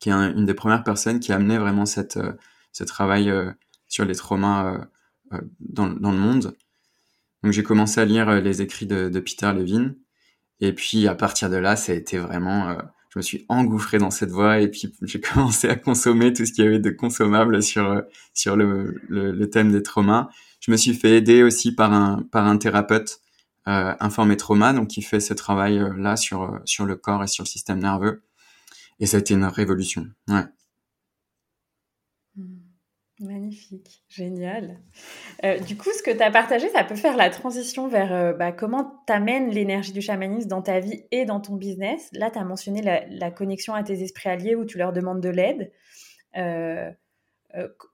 [0.00, 2.32] qui est une des premières personnes qui a amené vraiment euh,
[2.72, 3.32] ce travail
[3.88, 4.88] sur les traumas
[5.34, 6.56] euh, dans, le monde.
[7.42, 9.94] Donc j'ai commencé à lire euh, les écrits de, Peter Levine.
[10.60, 12.70] Et puis à partir de là, ça a été vraiment...
[12.70, 12.76] Euh,
[13.10, 16.52] je me suis engouffré dans cette voie et puis j'ai commencé à consommer tout ce
[16.52, 20.28] qu'il y avait de consommable sur, sur le, le, le, thème des traumas.
[20.68, 23.22] Je me suis fait aider aussi par un, par un thérapeute
[23.68, 27.48] euh, informé trauma, donc qui fait ce travail-là sur, sur le corps et sur le
[27.48, 28.22] système nerveux.
[29.00, 30.06] Et ça a été une révolution.
[30.26, 30.42] Mmh.
[33.20, 34.78] Magnifique, génial.
[35.42, 38.34] Euh, du coup, ce que tu as partagé, ça peut faire la transition vers euh,
[38.34, 42.10] bah, comment tu amènes l'énergie du chamanisme dans ta vie et dans ton business.
[42.12, 45.30] Là, tu as mentionné la, connexion à tes esprits alliés où tu leur demandes de
[45.30, 45.72] l'aide.
[46.36, 46.90] Euh,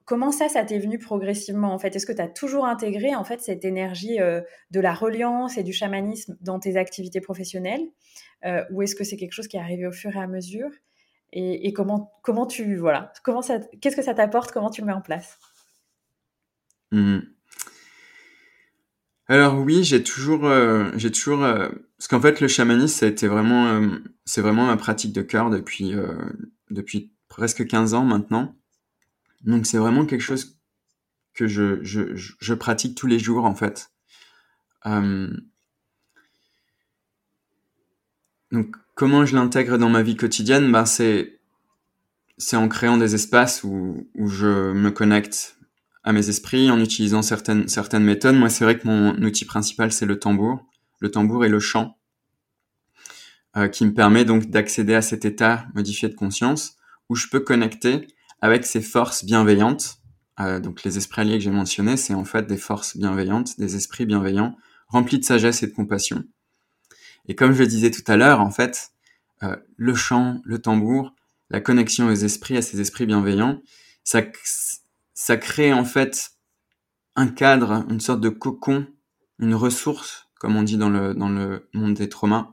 [0.05, 1.97] comment ça, ça t'est venu progressivement en fait?
[1.97, 5.73] Est-ce que tu as toujours intégré en fait cette énergie de la reliance et du
[5.73, 7.87] chamanisme dans tes activités professionnelles?
[8.71, 10.71] Ou est-ce que c'est quelque chose qui est arrivé au fur et à mesure?
[11.37, 14.53] Et, comment, comment tu voilà comment ça qu'est-ce que ça t'apporte?
[14.53, 15.41] Comment tu le mets en place?
[16.93, 17.19] Mmh.
[19.27, 23.67] alors oui j'ai toujours euh, j'ai toujours euh, parce qu'en fait le chamanisme ça vraiment
[23.67, 25.93] euh, c'est vraiment ma pratique de cœur depuis
[26.71, 28.55] depuis presque 15 ans maintenant
[29.45, 30.59] Donc c'est vraiment quelque chose
[31.35, 33.91] que je, je, je, pratique tous les jours en fait.
[34.87, 35.31] Euh,
[38.53, 40.71] donc comment je l'intègre dans ma vie quotidienne?
[40.71, 41.41] Ben, c'est
[42.37, 45.59] c'est en créant des espaces où, où je me connecte
[46.03, 48.37] à mes esprits en utilisant certaines certaines méthodes.
[48.37, 50.65] Moi c'est vrai que mon outil principal c'est le tambour,
[51.01, 51.99] le tambour et le chant.
[53.57, 56.77] Euh, qui me permet donc d'accéder à cet état modifié de conscience
[57.09, 58.09] où je peux connecter
[58.45, 60.01] avec ces forces bienveillantes.
[60.39, 63.75] Euh, donc les esprits alliés que j'ai mentionnés, c'est en fait des forces bienveillantes, des
[63.75, 64.55] esprits bienveillants,
[64.87, 66.25] remplis de sagesse et de compassion.
[67.27, 68.91] Et comme je le disais tout à l'heure, en fait,
[69.45, 71.15] euh, le chant, le tambour,
[71.49, 73.63] la connexion aux esprits, à ces esprits bienveillants,
[74.05, 74.21] ça,
[75.15, 76.33] ça crée en fait
[77.17, 78.87] un cadre, une sorte de cocon,
[79.39, 82.53] une ressource, comme on dit dans le, dans le monde des traumas,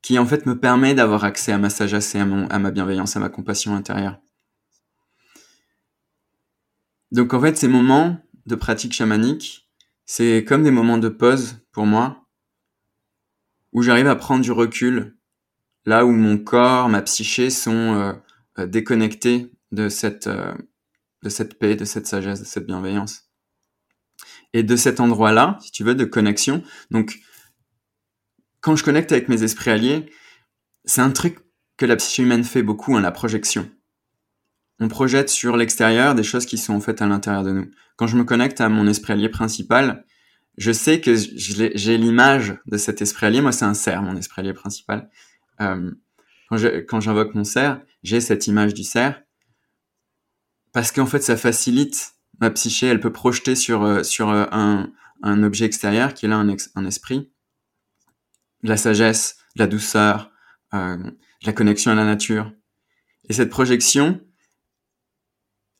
[0.00, 2.70] qui en fait me permet d'avoir accès à ma sagesse et à, mon, à ma
[2.70, 4.23] bienveillance, à ma compassion intérieure.
[7.12, 9.70] Donc en fait, ces moments de pratique chamanique,
[10.06, 12.26] c'est comme des moments de pause pour moi,
[13.72, 15.16] où j'arrive à prendre du recul,
[15.84, 18.12] là où mon corps, ma psyché sont euh,
[18.58, 20.54] euh, déconnectés de cette, euh,
[21.22, 23.30] de cette paix, de cette sagesse, de cette bienveillance.
[24.52, 26.62] Et de cet endroit-là, si tu veux, de connexion.
[26.90, 27.18] Donc,
[28.60, 30.10] quand je connecte avec mes esprits alliés,
[30.84, 31.38] c'est un truc
[31.76, 33.68] que la psyché humaine fait beaucoup, hein, la projection.
[34.80, 37.70] On projette sur l'extérieur des choses qui sont en fait à l'intérieur de nous.
[37.96, 40.04] Quand je me connecte à mon esprit allié principal,
[40.56, 43.40] je sais que j'ai l'image de cet esprit allié.
[43.40, 45.10] Moi, c'est un cerf, mon esprit allié principal.
[45.60, 45.90] Euh,
[46.50, 49.20] quand j'invoque mon cerf, j'ai cette image du cerf
[50.72, 52.86] parce qu'en fait, ça facilite ma psyché.
[52.86, 56.84] Elle peut projeter sur euh, sur euh, un, un objet extérieur qui est là un,
[56.84, 57.30] esprit
[58.62, 60.30] de la sagesse, de la douceur,
[60.72, 62.52] de la connexion à la nature.
[63.28, 64.20] Et cette projection,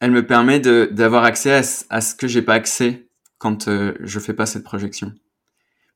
[0.05, 4.35] elle me permet d'avoir accès à, ce que j'ai pas accès quand euh, je fais
[4.35, 5.15] pas cette projection.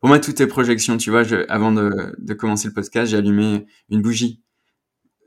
[0.01, 0.97] Pour moi, tout est projection.
[0.97, 4.43] Tu vois, avant de, de commencer le podcast, j'ai allumé une bougie.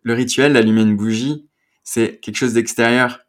[0.01, 1.47] Le rituel d'allumer une bougie,
[1.83, 3.19] c'est quelque chose d'extérieur.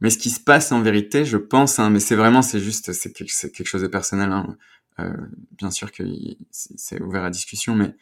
[0.00, 2.92] Mais ce qui se passe en vérité, je pense, hein, mais c'est vraiment, c'est juste,
[2.92, 4.30] c'est quelque, quelque, chose de personnel.
[4.30, 4.56] Hein.
[5.00, 5.12] Euh,
[5.58, 6.04] bien sûr que
[6.52, 7.96] c'est ouvert à discussion, mais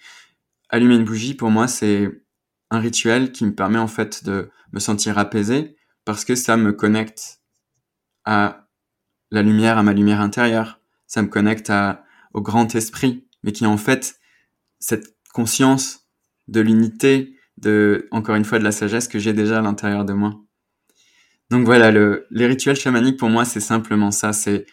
[0.68, 2.10] allumer une bougie, pour moi, c'est
[2.68, 5.78] un rituel qui me permet en fait de me sentir apaisé
[6.10, 7.40] parce que ça me connecte
[8.24, 8.66] à
[9.30, 10.80] la lumière, à ma lumière intérieure.
[11.06, 11.72] Ça me connecte
[12.34, 14.18] au grand esprit, mais qui en fait
[14.80, 16.08] cette conscience
[16.48, 20.12] de l'unité, de, encore une fois, de la sagesse que j'ai déjà à l'intérieur de
[20.12, 20.34] moi.
[21.48, 24.32] Donc voilà, le, les rituels chamaniques pour moi, c'est simplement ça.
[24.32, 24.66] C'est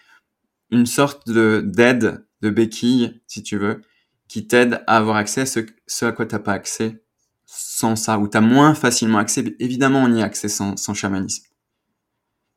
[0.72, 3.84] une sorte de d'aide, de béquille, si tu veux,
[4.28, 7.04] qui t'aide à avoir accès à ce, ce à quoi t'as pas accès
[7.48, 9.56] sans ça, ou t'as moins facilement accès.
[9.60, 11.46] Évidemment, on y a accès sans, sans chamanisme.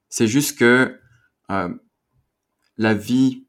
[0.09, 0.98] C'est juste que
[1.50, 1.68] euh,
[2.76, 3.46] la vie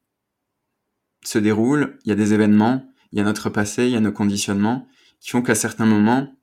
[1.25, 3.99] se déroule, il y a des événements, il y a notre passé, il y a
[3.99, 4.87] nos conditionnements
[5.19, 6.33] qui font qu'à certains moments,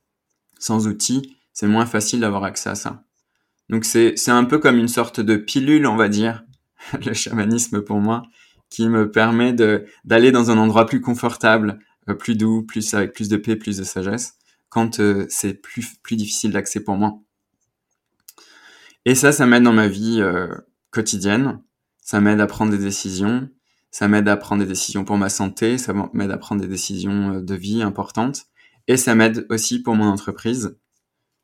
[0.59, 3.05] sans outils, c'est moins facile d'avoir accès à ça.
[3.69, 6.45] Donc c'est un peu comme une sorte de pilule, on va dire,
[7.05, 8.23] le chamanisme pour moi,
[8.71, 13.29] qui me permet d'aller dans un endroit plus confortable, euh, plus doux, plus avec plus
[13.29, 14.38] de paix, plus de sagesse,
[14.68, 17.20] quand euh, c'est plus plus difficile d'accès pour moi.
[19.04, 20.54] Et ça, ça m'aide dans ma vie euh,
[20.90, 21.62] quotidienne.
[22.00, 23.48] Ça m'aide à prendre des décisions.
[23.90, 25.78] Ça m'aide à prendre des décisions pour ma santé.
[25.78, 28.46] Ça m'aide à prendre des décisions de vie importantes.
[28.87, 30.76] Et ça m'aide aussi pour mon entreprise.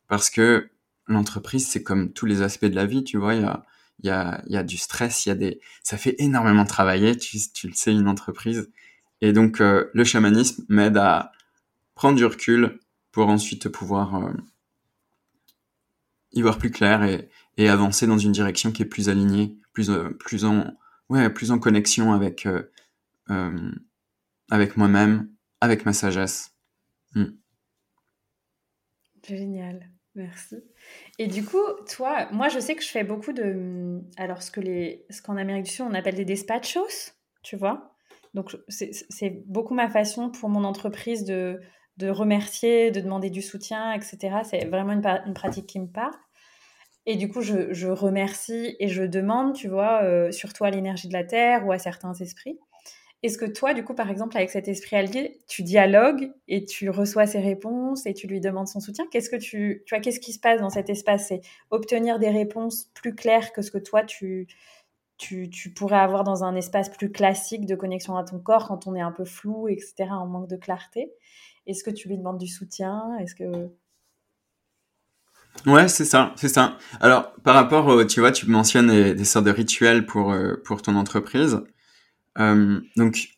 [0.09, 0.71] Parce que
[1.07, 3.35] l'entreprise, c'est comme tous les aspects de la vie, tu vois.
[3.35, 3.65] Il y a,
[4.03, 7.75] y a, y a du stress, y a des, ça fait énormément travailler, tu, le
[7.75, 8.71] sais, une entreprise.
[9.21, 11.33] Et donc, euh, le chamanisme m'aide à
[11.95, 12.79] prendre du recul
[13.15, 14.33] pour ensuite pouvoir euh,
[16.33, 20.11] y voir plus clair et, avancer dans une direction qui est plus alignée, plus, euh,
[20.19, 20.77] plus en,
[21.09, 22.49] ouais, plus en connexion avec,
[24.51, 26.57] avec moi-même, avec ma sagesse.
[27.15, 27.37] Hmm.
[29.23, 30.57] Génial, merci.
[31.21, 34.01] Et du coup, toi, moi, je sais que je fais beaucoup de.
[34.17, 37.13] Alors, ce qu'en ce qu'en Amérique du Sud, on appelle des dispatchos,
[37.45, 37.97] tu vois.
[38.35, 41.61] Donc, c'est beaucoup ma façon pour mon entreprise de,
[41.97, 44.39] de remercier, de demander du soutien, etc.
[44.45, 46.15] C'est vraiment une, pratique qui me parle.
[47.07, 51.13] Et du coup, je, remercie et je demande, tu vois, euh, surtout à l'énergie de
[51.13, 52.59] la Terre ou à certains esprits.
[53.23, 56.91] Est-ce que toi, du coup, par exemple, avec cet esprit allié, tu dialogues et tu
[56.91, 59.07] reçois ses réponses et tu lui demandes son soutien?
[59.11, 61.29] Qu'est-ce que tu, tu qu'est-ce qui se passe dans cet espace?
[61.29, 64.47] C'est obtenir des réponses plus claires que ce que toi tu,
[65.17, 68.95] tu, pourrais avoir dans un espace plus classique de connexion à ton corps quand on
[68.95, 71.13] est un peu flou, etc., en manque de clarté.
[71.67, 73.17] Est-ce que tu lui demandes du soutien?
[73.21, 73.71] Est-ce que
[75.67, 76.79] Ouais, c'est ça, c'est ça.
[77.01, 80.97] Alors, par rapport, tu vois, tu mentionnes des, sortes de rituels pour euh, pour ton
[80.97, 81.61] entreprise.
[82.39, 83.29] Euh, donc,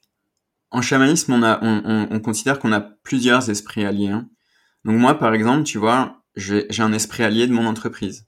[0.70, 4.08] en chamanisme, on a, on considère qu'on a plusieurs esprits alliés.
[4.08, 4.28] Hein.
[4.86, 8.26] Donc moi, par exemple, tu vois, j'ai un esprit allié de mon entreprise.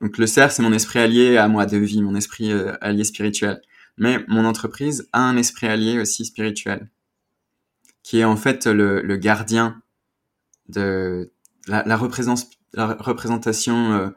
[0.00, 3.04] Donc le cerf, c'est mon esprit allié à moi de vie, mon esprit euh, allié
[3.04, 3.60] spirituel.
[3.98, 6.88] Mais mon entreprise a un esprit allié aussi spirituel,
[8.10, 9.80] qui est en fait le, gardien
[10.68, 11.32] de
[11.68, 14.08] la, représentation euh,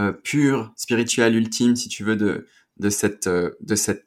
[0.00, 2.48] euh, pure, spirituelle, ultime, si tu veux, de,
[2.82, 4.04] euh, cette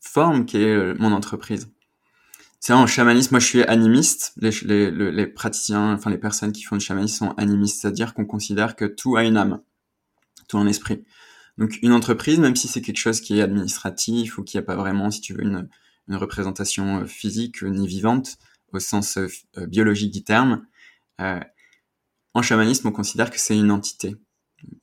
[0.00, 1.70] forme qui est mon entreprise.
[2.58, 4.32] C'est en chamanisme, moi je suis animiste.
[4.36, 8.84] Les, praticiens, enfin les personnes qui font du chamanisme sont animistes, c'est-à-dire qu'on considère que
[8.84, 9.60] tout a une âme,
[10.48, 11.04] tout un esprit.
[11.56, 14.74] Donc une entreprise, même si c'est quelque chose qui est administratif ou qui n'a pas
[14.74, 15.68] vraiment, si tu veux, une
[16.16, 18.38] représentation physique ni vivante
[18.72, 19.18] au sens
[19.56, 20.66] biologique du terme,
[21.20, 21.40] euh,
[22.34, 24.16] en chamanisme, on considère que c'est une entité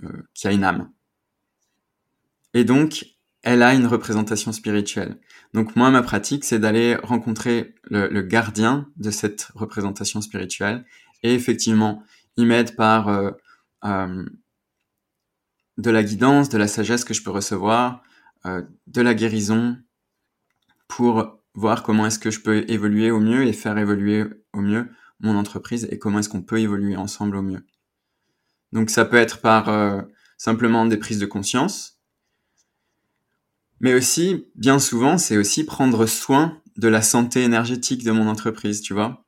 [0.04, 0.92] euh, qui a une âme.
[2.54, 3.06] Et donc,
[3.44, 5.20] elle a une représentation spirituelle.
[5.54, 10.86] Donc moi, ma pratique, c'est d'aller rencontrer le, le, gardien de cette représentation spirituelle.
[11.22, 12.04] Et effectivement,
[12.38, 13.32] il m'aide par euh,
[13.86, 14.26] euh,
[15.78, 18.02] de la guidance, de la sagesse que je peux recevoir,
[18.46, 19.78] euh, de la guérison,
[20.88, 24.90] pour voir comment est-ce que je peux évoluer au mieux et faire évoluer au mieux
[25.20, 27.66] mon entreprise et comment est-ce qu'on peut évoluer ensemble au mieux.
[28.72, 30.02] Donc ça peut être par euh,
[30.38, 31.94] simplement des prises de conscience,
[33.80, 38.82] mais aussi, bien souvent, c'est aussi prendre soin de la santé énergétique de mon entreprise,
[38.82, 39.26] tu vois.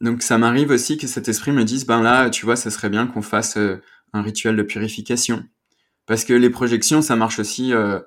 [0.00, 2.90] Donc ça m'arrive aussi que cet esprit me dise, ben là, tu vois, ça serait
[2.90, 3.80] bien qu'on fasse euh,
[4.12, 5.44] un rituel de purification.
[6.06, 8.00] Parce que les projections, ça marche aussi, euh,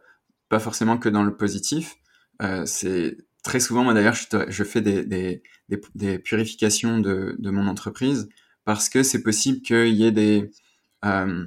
[0.49, 1.95] pas forcément que dans le positif.
[2.41, 4.15] Euh, c'est très souvent, moi d'ailleurs,
[4.47, 8.30] je, fais des, des, des, des purifications de, de, mon entreprise
[8.65, 10.52] parce que c'est possible qu'il y ait des,
[11.06, 11.45] euh,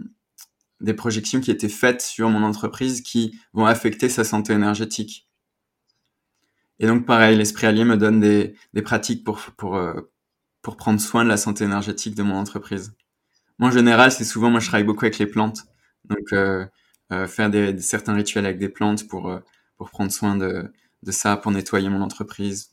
[0.80, 5.28] des projections qui étaient faites sur mon entreprise qui vont affecter sa santé énergétique.
[6.78, 9.94] Et donc pareil, l'esprit allié me donne des, des pratiques pour, pour, euh,
[10.62, 12.94] pour prendre soin de la santé énergétique de mon entreprise.
[13.58, 15.64] Moi, en général, c'est souvent, moi je travaille beaucoup avec les plantes.
[16.04, 16.66] Donc euh,
[17.12, 19.38] euh faire des, certains rituels avec des plantes pour, euh,
[19.76, 22.70] pour prendre soin de, de ça pour nettoyer mon entreprise,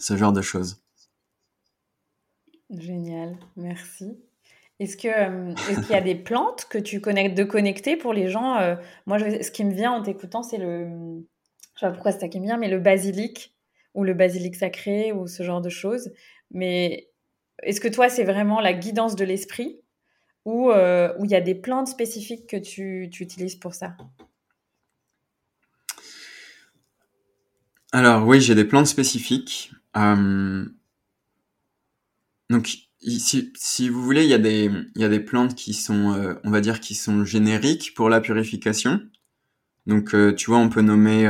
[0.00, 0.82] ce genre de choses.
[2.70, 4.18] Génial, merci.
[4.80, 8.12] Est-ce que euh, est-ce qu'il y a des plantes que tu connectes de connecter pour
[8.12, 8.74] les gens euh,
[9.06, 10.88] Moi, je, ce qui me vient en t'écoutant, c'est le,
[11.74, 13.54] je sais pas pourquoi c'est ça qui me vient, mais le basilic
[13.94, 16.12] ou le basilic sacré ou ce genre de choses.
[16.50, 17.08] Mais
[17.62, 19.80] est-ce que toi, c'est vraiment la guidance de l'esprit
[20.44, 23.96] ou euh, il y a des plantes spécifiques que tu, tu utilises pour ça?
[27.94, 29.70] Alors oui, j'ai des plantes spécifiques.
[29.96, 30.66] Euh,
[32.50, 36.34] donc si, vous voulez, il y a des y a des plantes qui sont euh,
[36.42, 39.00] on va dire qui sont génériques pour la purification.
[39.86, 41.24] Donc euh, tu vois, on peut nommer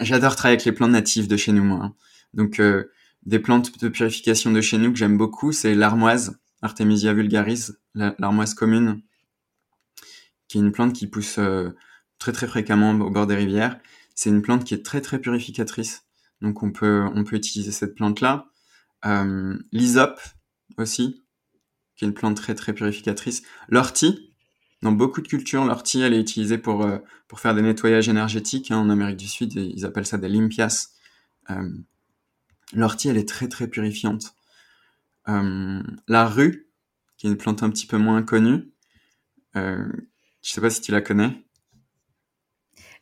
[0.00, 1.80] j'adore travailler avec les plantes natives de chez nous moi.
[1.82, 1.94] Hein.
[2.32, 2.62] Donc
[3.26, 8.54] des plantes de purification de chez nous que j'aime beaucoup, c'est l'armoise, Artemisia vulgaris, l'armoise
[8.54, 9.02] commune,
[10.48, 11.38] qui est une plante qui pousse
[12.18, 13.78] très très fréquemment au bord des rivières
[14.14, 16.04] c'est une plante qui est très très purificatrice.
[16.40, 18.46] Donc on peut on peut utiliser cette plante là.
[19.06, 19.58] Euh,
[20.78, 21.24] aussi,
[21.96, 23.42] qui est une plante très très purificatrice.
[23.68, 24.34] L'ortie,
[24.82, 26.98] dans beaucoup de cultures, l'ortie elle est utilisée pour euh,
[27.28, 28.70] pour faire des nettoyages énergétiques.
[28.70, 30.88] Hein, en Amérique du Sud, ils appellent ça des limpias.
[31.50, 31.70] Euh,
[32.72, 34.34] L'ortie elle est très très purifiante.
[35.28, 36.68] Euh, la rue,
[37.16, 38.70] qui est une plante un petit peu moins connue.
[39.54, 41.44] Je sais pas si tu la connais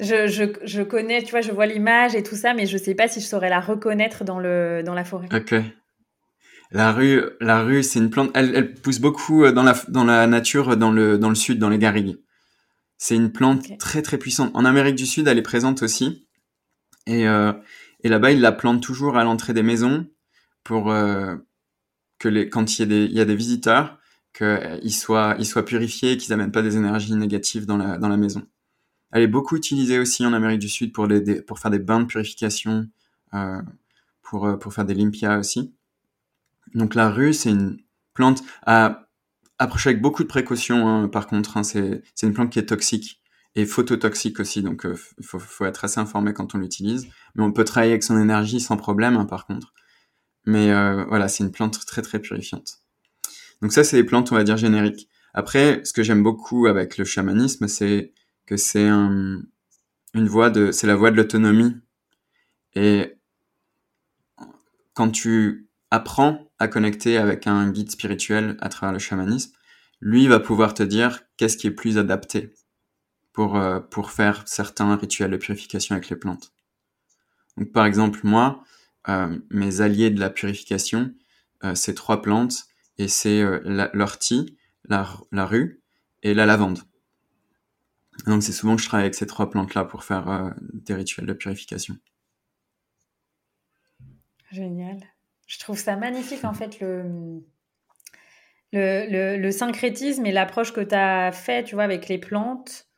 [0.02, 2.94] je, je, je, connais, tu vois, je vois l'image et tout ça, mais je sais
[2.94, 5.28] pas si je saurais la reconnaître dans, le, dans la forêt.
[5.32, 5.54] Ok.
[6.70, 8.30] La rue, la rue, c'est une plante.
[8.34, 11.58] Elle, elle, pousse beaucoup euh, dans la, dans la nature, dans le, dans le sud,
[11.58, 12.16] dans les garrigues.
[12.96, 13.76] C'est une plante okay.
[13.76, 14.50] très très puissante.
[14.54, 16.28] En Amérique du Sud, elle est présente aussi.
[17.06, 17.52] Et, euh,
[18.04, 20.06] et là-bas, ils la plantent toujours à l'entrée des maisons
[20.64, 21.36] pour euh,
[22.18, 23.98] que les, quand il y a des, il y a des visiteurs,
[24.32, 28.16] qu'ils soient, ils soient purifiés, qu'ils n'amènent pas des énergies négatives dans la, dans la
[28.16, 28.46] maison.
[29.12, 31.22] Elle est beaucoup utilisée aussi en Amérique du Sud pour, les,
[31.56, 32.88] faire des bains de purification,
[33.34, 33.60] euh,
[34.22, 35.74] pour, euh, pour faire des limpias aussi.
[36.74, 37.78] Donc la rue, c'est une
[38.14, 39.08] plante à
[39.58, 41.58] approcher avec beaucoup de précautions, hein, par contre.
[41.58, 43.20] Hein, c'est une plante qui est toxique
[43.54, 47.06] et phototoxique aussi, donc il euh, faut, être assez informé quand on l'utilise.
[47.34, 49.74] Mais on peut travailler avec son énergie sans problème, hein, par contre.
[50.46, 50.72] Mais
[51.06, 52.82] voilà, c'est une plante très très purifiante.
[53.60, 55.08] Donc ça, c'est des plantes, on va dire, génériques.
[55.34, 58.12] Après, ce que j'aime beaucoup avec le chamanisme, c'est
[58.56, 61.74] c'est la voie de l'autonomie.
[62.74, 63.14] Et
[64.94, 69.52] quand tu apprend à connecter avec un guide spirituel à travers le chamanisme,
[70.00, 72.54] lui va pouvoir te dire qu'est-ce qui est plus adapté
[73.32, 76.52] pour, euh, faire certains rituels de purification avec les plantes.
[77.56, 78.64] Donc, par exemple, moi,
[79.08, 81.14] euh, mes alliés de la purification,
[81.64, 82.64] euh, c'est trois plantes
[82.98, 83.42] et c'est
[83.94, 85.82] l'ortie, la, la rue
[86.22, 86.80] et la lavande.
[88.26, 91.32] Donc, c'est souvent que je travaille avec ces trois plantes-là pour faire des rituels de
[91.32, 91.96] purification.
[94.50, 95.00] Génial.
[95.46, 97.42] Je trouve ça magnifique, en fait, le,
[98.72, 102.88] le, le, syncrétisme et l'approche que tu as fait, tu vois, avec les plantes.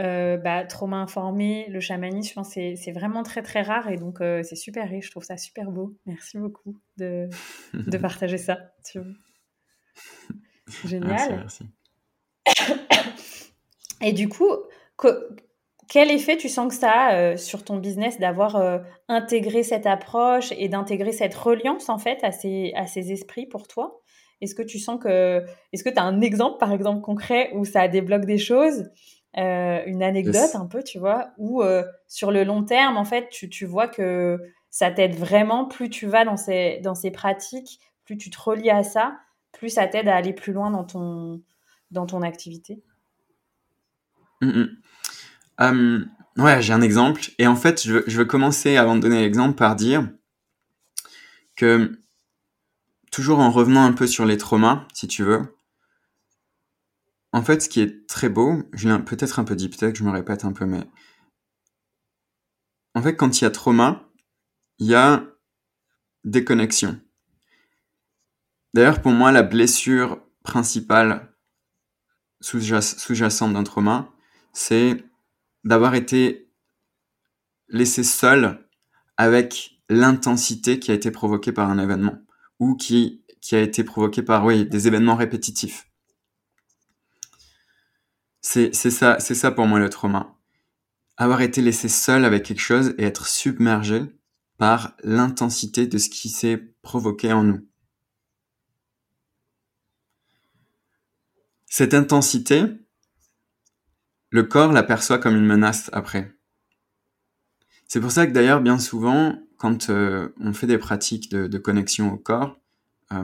[0.00, 4.20] Euh, bah, trauma informé, le chamanisme, je pense c'est vraiment très très rare et donc
[4.20, 5.96] euh, c'est super riche, je trouve ça super beau.
[6.04, 7.28] Merci beaucoup de,
[7.74, 8.58] de partager ça.
[10.84, 11.36] Génial.
[11.36, 11.64] Merci,
[14.00, 14.50] et du coup,
[15.88, 18.78] quel effet tu sens que ça a euh, sur ton business d'avoir euh,
[19.08, 23.68] intégré cette approche et d'intégrer cette reliance en fait à ces, à ces esprits pour
[23.68, 24.00] toi?
[24.40, 25.44] Est-ce que tu sens que.
[25.72, 28.90] Est-ce que tu as un exemple, par exemple, concret où ça débloque des choses?
[29.36, 31.28] Euh, Une anecdote un peu, tu vois?
[31.38, 31.62] Ou
[32.08, 34.38] sur le long terme, en fait, tu, tu vois que
[34.70, 35.66] ça t'aide vraiment.
[35.66, 39.16] Plus tu vas dans ces, dans ces pratiques, plus tu te relis à ça,
[39.52, 41.40] plus ça t'aide à aller plus loin dans ton,
[41.90, 42.82] dans ton activité?
[44.40, 44.64] Mmh
[45.60, 46.04] euh,
[46.36, 47.22] ouais, j'ai un exemple.
[47.38, 50.08] Et en fait, je veux commencer, avant de donner l'exemple, par dire
[51.56, 51.96] que,
[53.12, 55.42] toujours en revenant un peu sur les traumas, si tu veux,
[57.32, 59.98] en fait, ce qui est très beau, je l'ai peut-être un peu dit, peut-être que
[59.98, 60.84] je me répète un peu, mais
[62.94, 64.08] en fait, quand il y a trauma,
[64.78, 65.24] il y a
[66.24, 67.00] déconnexion.
[68.72, 71.34] D'ailleurs, pour moi, la blessure principale
[72.40, 74.13] sous-jacente d'un trauma,
[74.54, 75.04] c'est
[75.64, 76.48] d'avoir été
[77.68, 78.66] laissé seul
[79.16, 82.18] avec l'intensité qui a été provoquée par un événement
[82.58, 85.90] ou qui, a été provoquée par oui, des événements répétitifs.
[88.40, 90.38] C'est ça, c'est ça pour moi le trauma.
[91.16, 94.02] Avoir été laissé seul avec quelque chose et être submergé
[94.56, 97.66] par l'intensité de ce qui s'est provoqué en nous.
[101.66, 102.83] Cette intensité,
[104.34, 106.34] le corps l'aperçoit comme une menace après.
[107.86, 112.12] C'est pour ça que d'ailleurs, bien souvent, quand euh, on fait des pratiques de, connexion
[112.12, 112.58] au corps,
[113.12, 113.22] euh,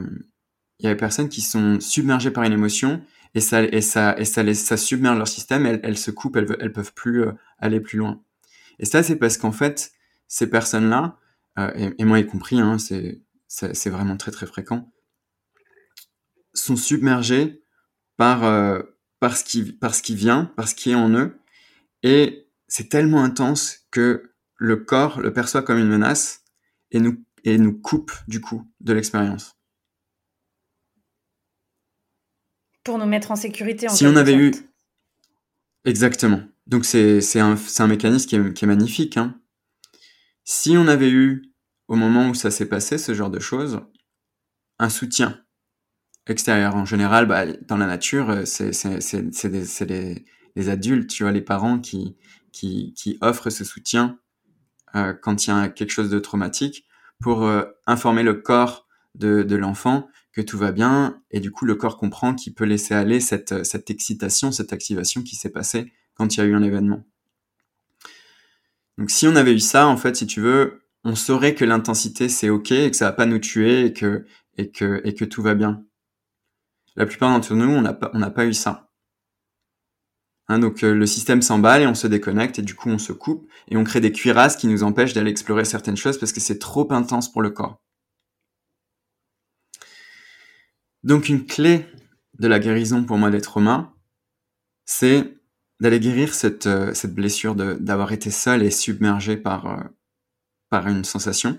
[0.79, 3.01] il y a des personnes qui sont submergées par une émotion
[3.35, 7.33] et ça, ça, submerge leur système, elles, elles se coupent, elles, elles peuvent plus euh,
[7.59, 8.23] aller plus loin.
[8.79, 9.91] Et ça, c'est parce qu'en fait,
[10.29, 11.17] ces personnes-là,
[11.75, 14.89] et, moi y compris, hein, c'est vraiment très très fréquent,
[16.53, 17.61] sont submergées
[18.15, 18.43] par,
[19.21, 21.39] parce qu'il parce qu'il vient, parce qu'il est en eux,
[22.03, 26.43] et c'est tellement intense que le corps le perçoit comme une menace
[26.89, 29.55] et nous et nous coupe du coup de l'expérience.
[32.83, 33.87] Pour nous mettre en sécurité.
[33.87, 34.51] En si on avait eu
[35.85, 39.17] exactement, donc c'est c'est un c'est un mécanisme qui est, qui est magnifique.
[39.17, 39.39] Hein.
[40.43, 41.43] Si on avait eu
[41.87, 43.81] au moment où ça s'est passé ce genre de choses
[44.79, 45.45] un soutien
[46.27, 46.75] extérieur.
[46.75, 49.45] En général, bah, dans la nature, euh, c'est
[49.85, 52.15] les, les, adultes, tu vois, les parents qui,
[52.51, 54.19] qui, qui offrent ce soutien
[54.95, 56.85] euh, quand il y a quelque chose de traumatique
[57.19, 61.65] pour euh, informer le corps de, de l'enfant que tout va bien et du coup
[61.65, 65.91] le corps comprend qu'il peut laisser aller cette, cette excitation, cette activation qui s'est passée
[66.13, 67.05] quand il y a eu un événement.
[68.97, 72.29] Donc si on avait eu ça, en fait, si tu veux, on saurait que l'intensité
[72.29, 74.25] c'est ok et que ça va pas nous tuer et que,
[74.57, 75.83] et que, et que tout va bien.
[76.95, 77.93] La plupart d'entre nous, on n'a
[78.31, 78.91] pas, eu ça.
[80.47, 83.13] Hein, donc euh, le système s'emballe et on se déconnecte et du coup on se
[83.13, 86.41] coupe et on crée des cuirasses qui nous empêchent d'aller explorer certaines choses parce que
[86.41, 87.81] c'est trop intense pour le corps.
[91.03, 91.85] Donc une clé
[92.39, 93.93] de la guérison pour moi des traumas,
[94.85, 95.37] c'est
[95.79, 99.83] d'aller guérir cette, euh, blessure d'avoir été seul et submergé par, euh,
[100.69, 101.57] par une sensation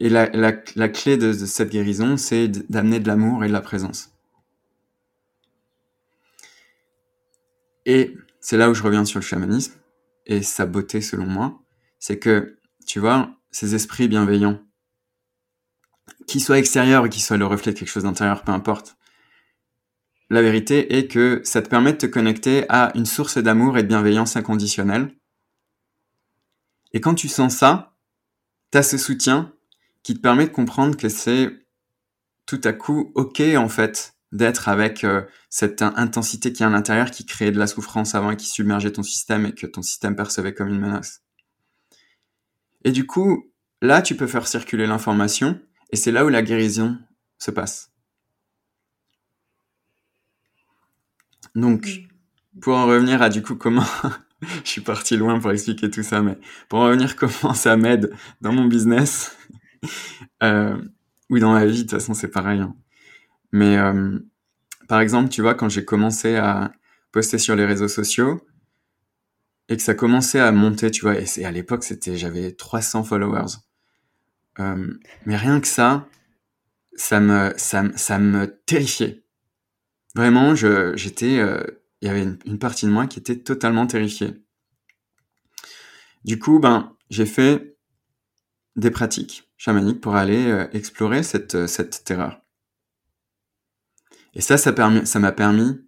[0.00, 4.10] et la, clé de, de, cette guérison, c'est d'amener de l'amour et de la présence.
[7.84, 9.74] Et c'est là où je reviens sur le chamanisme
[10.26, 11.60] et sa beauté selon moi,
[11.98, 14.60] c'est que, tu vois, ces esprits bienveillants,
[16.26, 18.96] qu'ils soient extérieurs ou qu'ils soient le reflet de quelque chose d'intérieur, peu importe.
[20.30, 23.82] La vérité est que ça te permet de te connecter à une source d'amour et
[23.82, 25.14] de bienveillance inconditionnelle.
[26.92, 27.96] Et quand tu sens ça,
[28.70, 29.52] tu as ce soutien
[30.02, 31.50] qui te permet de comprendre que c'est
[32.46, 37.10] tout à coup ok en fait d'être avec euh, cette intensité qui est à l'intérieur
[37.10, 40.14] qui créait de la souffrance avant et qui submergeait ton système et que ton système
[40.14, 41.22] percevait comme une menace.
[42.84, 43.50] Et du coup,
[43.82, 46.98] là, tu peux faire circuler l'information et c'est là où la guérison
[47.38, 47.90] se passe.
[51.56, 51.88] Donc,
[52.60, 53.84] pour en revenir à du coup comment
[54.64, 56.38] je suis parti loin pour expliquer tout ça, mais
[56.68, 59.36] pour en revenir comment ça m'aide dans mon business
[60.42, 60.80] euh,
[61.28, 62.60] ou dans ma vie, de toute façon c'est pareil.
[62.60, 62.74] Hein.
[63.52, 64.18] Mais euh,
[64.88, 66.72] par exemple, tu vois, quand j'ai commencé à
[67.12, 68.46] poster sur les réseaux sociaux
[69.68, 73.58] et que ça commençait à monter, tu vois, et à l'époque c'était j'avais 300 followers.
[74.58, 74.92] Euh,
[75.26, 76.08] mais rien que ça,
[76.96, 79.24] ça me ça, ça me terrifiait.
[80.14, 81.62] Vraiment, j'étais euh,
[82.00, 84.34] il y avait une, partie de moi qui était totalement terrifiée.
[86.24, 87.76] Du coup, ben, j'ai fait
[88.76, 92.40] des pratiques chamaniques pour aller euh, explorer cette, euh, cette terreur.
[94.32, 95.78] Et ça, ça m'a ça permis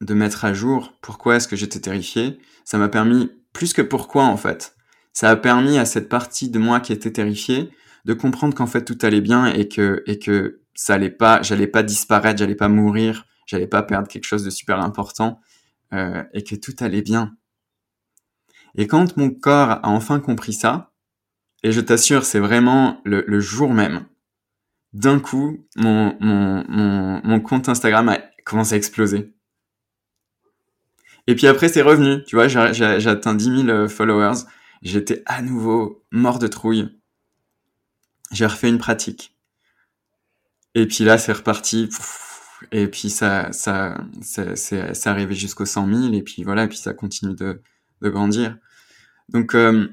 [0.00, 2.38] de mettre à jour pourquoi est-ce que j'étais terrifié.
[2.64, 4.76] Ça m'a permis, plus que pourquoi en fait,
[5.12, 7.72] ça a permis à cette partie de moi qui était terrifiée
[8.04, 11.66] de comprendre qu'en fait tout allait bien et que, et que ça allait pas, j'allais
[11.66, 15.40] pas disparaître, j'allais pas mourir, j'allais pas perdre quelque chose de super important
[15.92, 17.34] euh, et que tout allait bien.
[18.76, 20.92] Et quand mon corps a enfin compris ça,
[21.62, 24.06] et je t'assure, c'est vraiment le, jour même,
[24.92, 29.32] d'un coup, mon, mon, mon, mon compte Instagram a commencé à exploser.
[31.26, 32.24] Et puis après, c'est revenu.
[32.24, 34.44] Tu vois, j'ai atteint 10 000 followers.
[34.82, 36.88] J'étais à nouveau mort de trouille.
[38.32, 39.36] J'ai refait une pratique.
[40.74, 41.90] Et puis là, c'est reparti.
[42.72, 46.92] Et puis ça, ça, c'est arrivé jusqu'aux 100 000, et puis voilà, et puis ça
[46.94, 47.60] continue de,
[48.00, 48.56] de grandir.
[49.28, 49.88] Donc euh,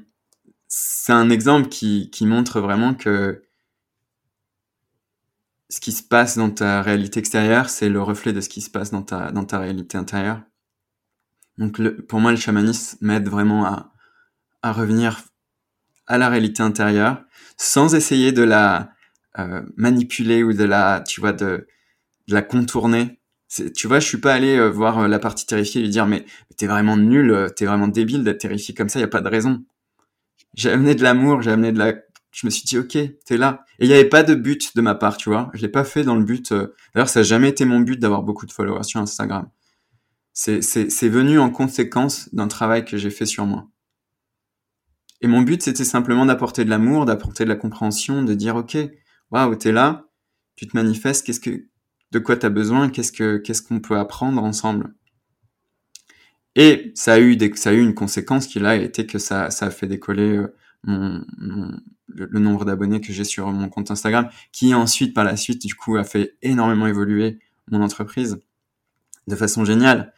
[0.68, 3.42] c'est un exemple qui, qui montre vraiment que
[5.68, 8.70] ce qui se passe dans ta réalité extérieure, c'est le reflet de ce qui se
[8.70, 10.42] passe dans ta, dans ta réalité intérieure.
[11.58, 13.92] Donc pour moi, le chamanisme m'aide vraiment à,
[14.62, 15.22] à revenir
[16.06, 17.24] à la réalité intérieure
[17.56, 18.92] sans essayer de la
[19.38, 21.66] euh, manipuler ou de la, tu vois, de,
[22.28, 23.20] la contourner.
[23.74, 26.06] Tu vois, je suis pas allé euh, voir euh, la partie terrifiée et lui dire
[26.06, 26.24] mais
[26.56, 29.64] t'es vraiment nul, t'es vraiment débile d'être terrifié comme ça, y a pas de raison.
[30.56, 31.94] J'ai amené de l'amour, j'ai amené de la,
[32.32, 33.64] je me suis dit ok, t'es là.
[33.78, 35.50] Et il y avait pas de but de ma part, tu vois.
[35.54, 36.52] Je l'ai pas fait dans le but.
[36.94, 39.48] D'ailleurs, ça a jamais été mon but d'avoir beaucoup de followers sur Instagram.
[40.32, 43.68] C'est c'est venu en conséquence d'un travail que j'ai fait sur moi.
[45.22, 48.76] Et mon but c'était simplement d'apporter de l'amour, d'apporter de la compréhension, de dire ok,
[49.30, 50.06] waouh, t'es là,
[50.56, 51.66] tu te manifestes, qu'est-ce que
[52.12, 54.94] de quoi tu as besoin, qu'est-ce que qu'est-ce qu'on peut apprendre ensemble?
[56.56, 59.18] Et ça a eu des, ça a eu une conséquence qui là a été que
[59.18, 60.54] ça ça a fait décoller euh,
[60.84, 61.22] mon,
[62.08, 65.74] le, nombre d'abonnés que j'ai sur mon compte Instagram, qui ensuite par la suite du
[65.74, 67.38] coup a fait énormément évoluer
[67.70, 68.40] mon entreprise
[69.26, 70.14] de façon géniale.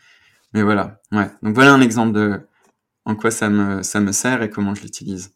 [0.54, 1.28] Mais voilà, ouais.
[1.42, 2.40] Donc voilà un exemple de
[3.04, 5.34] en quoi ça me ça me sert et comment je l'utilise.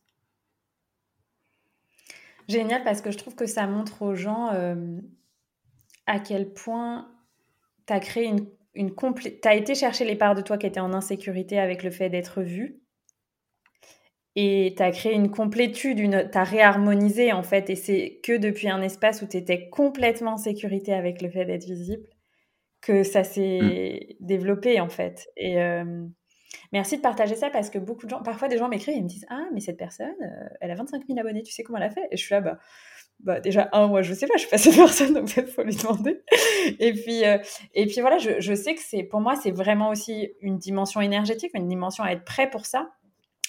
[2.48, 5.00] Génial parce que je trouve que ça montre aux gens euh,
[6.06, 7.08] à quel point
[7.86, 10.80] tu as créé une, une Tu as été chercher les parts de toi qui étaient
[10.80, 12.80] en insécurité avec le fait d'être vu.
[14.34, 16.30] Et tu as créé une complétude, une...
[16.30, 17.68] tu as réharmonisé en fait.
[17.68, 21.44] Et c'est que depuis un espace où tu étais complètement en sécurité avec le fait
[21.44, 22.08] d'être visible
[22.80, 23.60] que ça s'est
[24.20, 24.26] mmh.
[24.26, 25.28] développé en fait.
[25.36, 26.04] Et euh,
[26.72, 29.08] merci de partager ça parce que beaucoup de gens, parfois des gens m'écrivent et me
[29.08, 31.84] disent Ah, mais cette personne, euh, elle a 25 000 abonnés, tu sais comment elle
[31.84, 32.08] a fait?
[32.10, 32.58] Et je suis là, bah
[33.22, 35.62] bah, déjà, un, moi, je sais pas, je suis pas cette personne, donc peut-être faut
[35.62, 36.22] lui demander.
[36.78, 37.38] Et puis, euh,
[37.74, 41.00] et puis voilà, je, je sais que c'est, pour moi, c'est vraiment aussi une dimension
[41.00, 42.90] énergétique, une dimension à être prêt pour ça.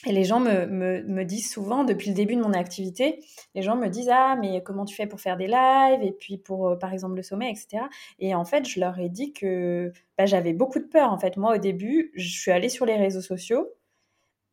[0.05, 3.23] Et les gens me, me, me, disent souvent, depuis le début de mon activité,
[3.55, 6.37] les gens me disent Ah, mais comment tu fais pour faire des lives Et puis
[6.37, 7.85] pour, euh, par exemple, le sommet, etc.
[8.19, 11.11] Et en fait, je leur ai dit que bah, j'avais beaucoup de peur.
[11.11, 13.69] En fait, moi, au début, je suis allée sur les réseaux sociaux.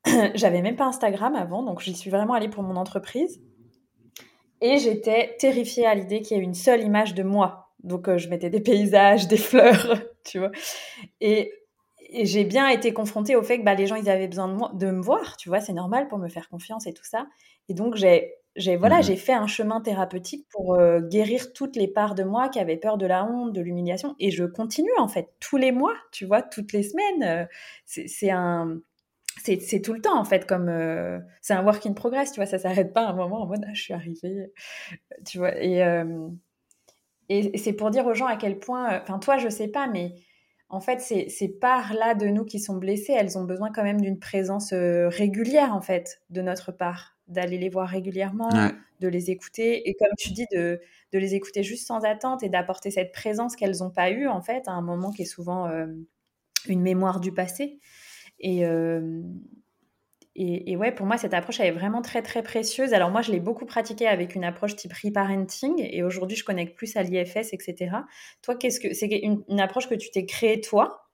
[0.35, 3.41] j'avais même pas Instagram avant, donc j'y suis vraiment allée pour mon entreprise.
[4.61, 7.71] Et j'étais terrifiée à l'idée qu'il y ait une seule image de moi.
[7.83, 10.51] Donc, euh, je mettais des paysages, des fleurs, tu vois.
[11.21, 11.53] Et,
[12.25, 14.73] j'ai bien été confrontée au fait que bah, les gens, ils avaient besoin de, moi,
[14.75, 17.29] de me voir, tu vois, c'est normal pour me faire confiance et tout ça.
[17.69, 21.77] Et donc, j'ai j'ai voilà, mmh j'ai fait un chemin thérapeutique pour euh, guérir toutes
[21.77, 24.17] les parts de moi qui avaient peur de la honte, de l'humiliation.
[24.19, 27.23] Et je continue, en fait, tous les mois, tu vois, toutes les semaines.
[27.23, 27.47] Euh,
[27.87, 28.81] c'est un
[29.43, 32.47] c'est tout le temps en fait comme euh, c'est un work in progress tu vois
[32.47, 34.53] ça s'arrête pas à un moment en mode ah, je suis arrivée
[35.27, 36.29] tu vois et, euh,
[37.29, 39.89] et, c'est pour dire aux gens à quel point euh, enfin toi je sais pas
[39.89, 40.15] mais
[40.69, 43.83] en fait ces, ces parts là de nous qui sont blessées elles ont besoin quand
[43.83, 48.51] même d'une présence régulière en fait de notre part d'aller les voir régulièrement
[49.01, 50.81] de les écouter et comme tu dis de,
[51.13, 54.43] de les écouter juste sans attente et d'apporter cette présence qu'elles n'ont pas eue en
[54.43, 55.71] fait à un moment qui est souvent
[56.69, 57.81] une mémoire du passé
[58.41, 59.23] et, euh,
[60.37, 62.95] et, ouais, pour moi, cette approche, elle est vraiment très, très précieuse.
[62.95, 66.77] Alors moi, je l'ai beaucoup pratiquée avec une approche type reparenting, et aujourd'hui, je connecte
[66.77, 67.91] plus à l'IFS, etc.
[68.41, 71.11] Toi, qu'est-ce que c'est une, approche que tu t'es créée toi,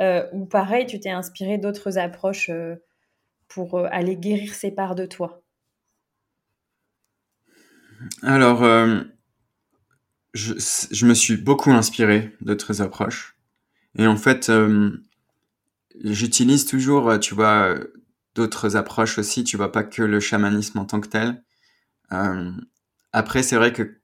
[0.00, 2.74] euh, ou pareil, tu t'es inspiré d'autres approches euh,
[3.48, 5.42] pour euh, aller guérir ces parts de toi?
[8.22, 8.62] Alors,
[10.34, 10.52] je,
[10.90, 13.38] je, me suis beaucoup inspiré d'autres approches,
[13.96, 14.50] et en fait,
[16.02, 17.76] j'utilise toujours, tu vois
[18.36, 19.42] d'autres approches aussi.
[19.42, 21.42] Tu vois pas que le chamanisme en tant que tel.
[22.12, 22.52] Euh,
[23.12, 23.98] après, c'est vrai que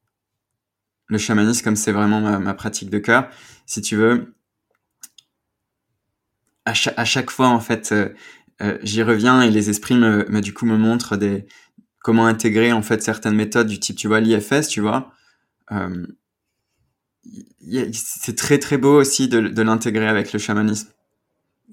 [1.06, 3.28] le chamanisme, comme c'est vraiment ma, pratique de cœur,
[3.66, 4.34] si tu veux,
[6.64, 8.08] à, chaque fois, en fait, euh,
[8.62, 11.46] euh, j'y reviens et les esprits me, me, du coup me montrent des
[11.98, 15.12] comment intégrer en fait certaines méthodes du type, tu vois, l'IFS, tu vois.
[17.92, 20.88] c'est très très beau aussi de l'intégrer avec le chamanisme.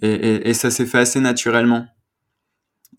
[0.01, 1.87] Et, et, et ça s'est fait assez naturellement.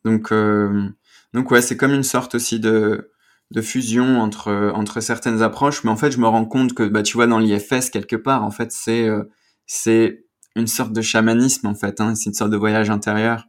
[0.05, 0.89] Donc, euh,
[1.35, 3.13] donc ouais, c'est comme une sorte aussi de,
[3.51, 5.85] de fusion entre, entre certaines approches.
[5.85, 8.45] Mais en fait, je me rends compte que, bah, tu vois, dans l'IFS, quelque part,
[8.45, 9.25] en fait, c'est, euh,
[9.67, 10.25] c'est
[10.57, 12.01] une sorte de chamanisme, en fait.
[12.01, 13.47] Hein, c'est une sorte de voyage intérieur.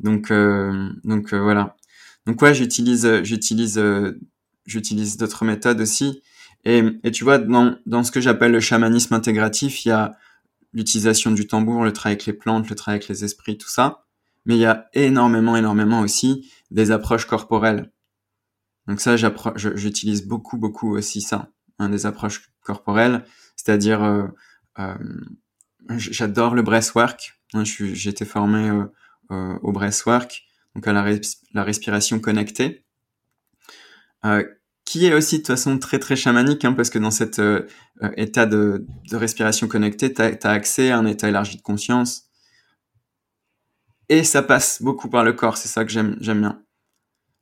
[0.00, 1.76] Donc, euh, donc voilà.
[2.26, 3.82] Donc ouais, j'utilise, j'utilise,
[4.66, 6.22] j'utilise d'autres méthodes aussi.
[6.64, 10.16] Et, et tu vois, dans, dans ce que j'appelle le chamanisme intégratif, il y a
[10.76, 14.06] l'utilisation du tambour, le travail avec les plantes, le travail avec les esprits, tout ça
[14.46, 17.92] mais il y a énormément, énormément aussi des approches corporelles.
[18.86, 21.50] Donc ça, j'utilise beaucoup, beaucoup aussi ça,
[21.80, 23.24] hein, des approches corporelles,
[23.56, 24.28] c'est-à-dire, euh,
[24.78, 24.94] euh,
[25.96, 27.40] j'adore le breathwork.
[27.52, 28.70] Hein, J'ai été formé
[29.32, 30.44] euh, au breathwork,
[30.76, 32.84] donc à la, respiration connectée,
[34.86, 37.42] qui est aussi de toute façon très très chamanique, hein, parce que dans cet
[38.16, 42.22] état de, de, respiration connectée, tu as, accès à un état élargi de conscience,
[44.08, 46.62] et ça passe beaucoup par le corps, c'est ça que j'aime bien.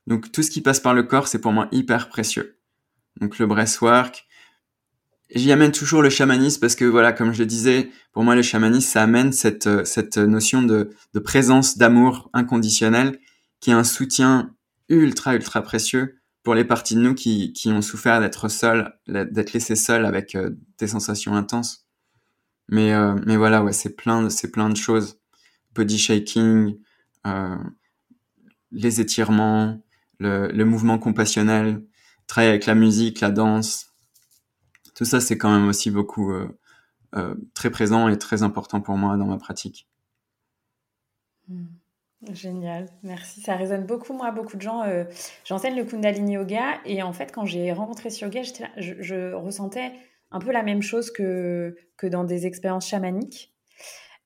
[0.07, 2.59] Donc tout ce qui passe par le corps, c'est pour moi hyper précieux.
[3.21, 4.27] Donc le breathwork,
[5.35, 8.43] j'y amène toujours le chamanisme parce que voilà, comme je le disais, pour moi le
[8.43, 13.19] chamanisme, ça amène cette, cette notion de, de présence, d'amour inconditionnel,
[13.61, 14.55] qui est un soutien
[14.89, 19.77] ultra ultra précieux pour les parties de nous qui, ont souffert d'être seuls, d'être laissés
[19.77, 21.87] seuls avec euh, des sensations intenses.
[22.69, 25.19] Mais, euh, mais voilà, ouais, c'est plein, c'est plein de choses
[25.75, 26.79] body shaking,
[27.27, 27.57] euh,
[28.71, 29.83] les étirements,
[30.21, 31.83] le, mouvement compassionnel,
[32.27, 33.87] travailler avec la musique, la danse.
[34.95, 36.33] Tout ça, c'est quand même aussi beaucoup
[37.55, 39.89] très présent et très important pour moi dans ma pratique.
[41.49, 41.67] Hmm.
[42.33, 43.41] Génial, merci.
[43.41, 44.83] Ça résonne beaucoup, moi, beaucoup de gens.
[44.83, 45.05] Euh,
[45.45, 48.43] J'enseigne le Kundalini Yoga et en fait, quand j'ai rencontré ce yoga,
[48.77, 49.93] je, ressentais
[50.31, 53.51] un peu la même chose que, que dans des expériences chamaniques.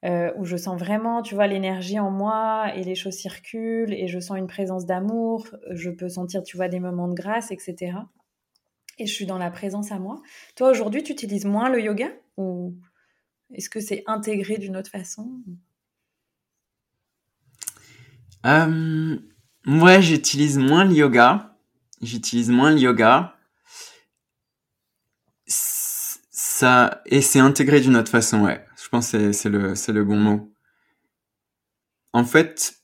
[0.05, 4.07] Euh, où je sens vraiment, tu vois, l'énergie en moi et les choses circulent et
[4.07, 7.97] je sens une présence d'amour, je peux sentir, tu vois, des moments de grâce, etc.
[8.99, 10.23] Et je suis dans la présence à moi.
[10.55, 12.77] Toi, aujourd'hui, tu utilises moins le yoga ou
[13.53, 15.43] est-ce que c'est intégré d'une autre façon?
[18.47, 19.19] Euh,
[19.67, 21.57] Ouais, j'utilise moins le yoga.
[22.01, 23.37] J'utilise moins le yoga.
[25.47, 28.65] Ça, et c'est intégré d'une autre façon, ouais.
[28.83, 30.55] Je pense que c'est le, le bon mot.
[32.15, 32.79] En fait,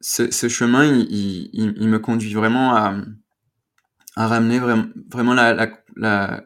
[0.00, 2.96] ce, chemin, il, il, me conduit vraiment à,
[4.16, 6.44] à ramener vraiment, vraiment la, la, la,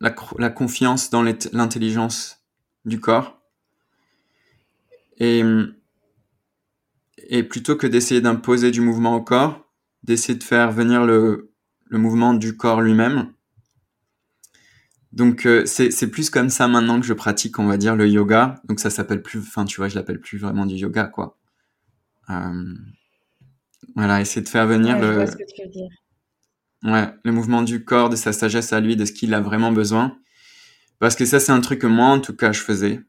[0.00, 2.44] la confiance dans l'intelligence
[2.84, 3.40] du corps.
[5.18, 5.44] Et,
[7.30, 9.66] et plutôt que d'essayer d'imposer du mouvement au corps,
[10.02, 11.50] d'essayer de faire venir le,
[11.86, 13.32] le mouvement du corps lui-même,
[15.12, 18.60] donc euh, c'est plus comme ça maintenant que je pratique, on va dire, le yoga.
[18.68, 21.36] Donc ça s'appelle plus, enfin tu vois, je l'appelle plus vraiment du yoga, quoi.
[22.30, 22.74] Euh,
[23.96, 25.24] voilà, essayer de faire venir le,
[26.84, 29.72] ouais, le mouvement du corps, de sa sagesse à lui, de ce qu'il a vraiment
[29.72, 30.16] besoin.
[31.00, 33.00] Parce que ça, c'est un truc que moi, en tout cas, je faisais,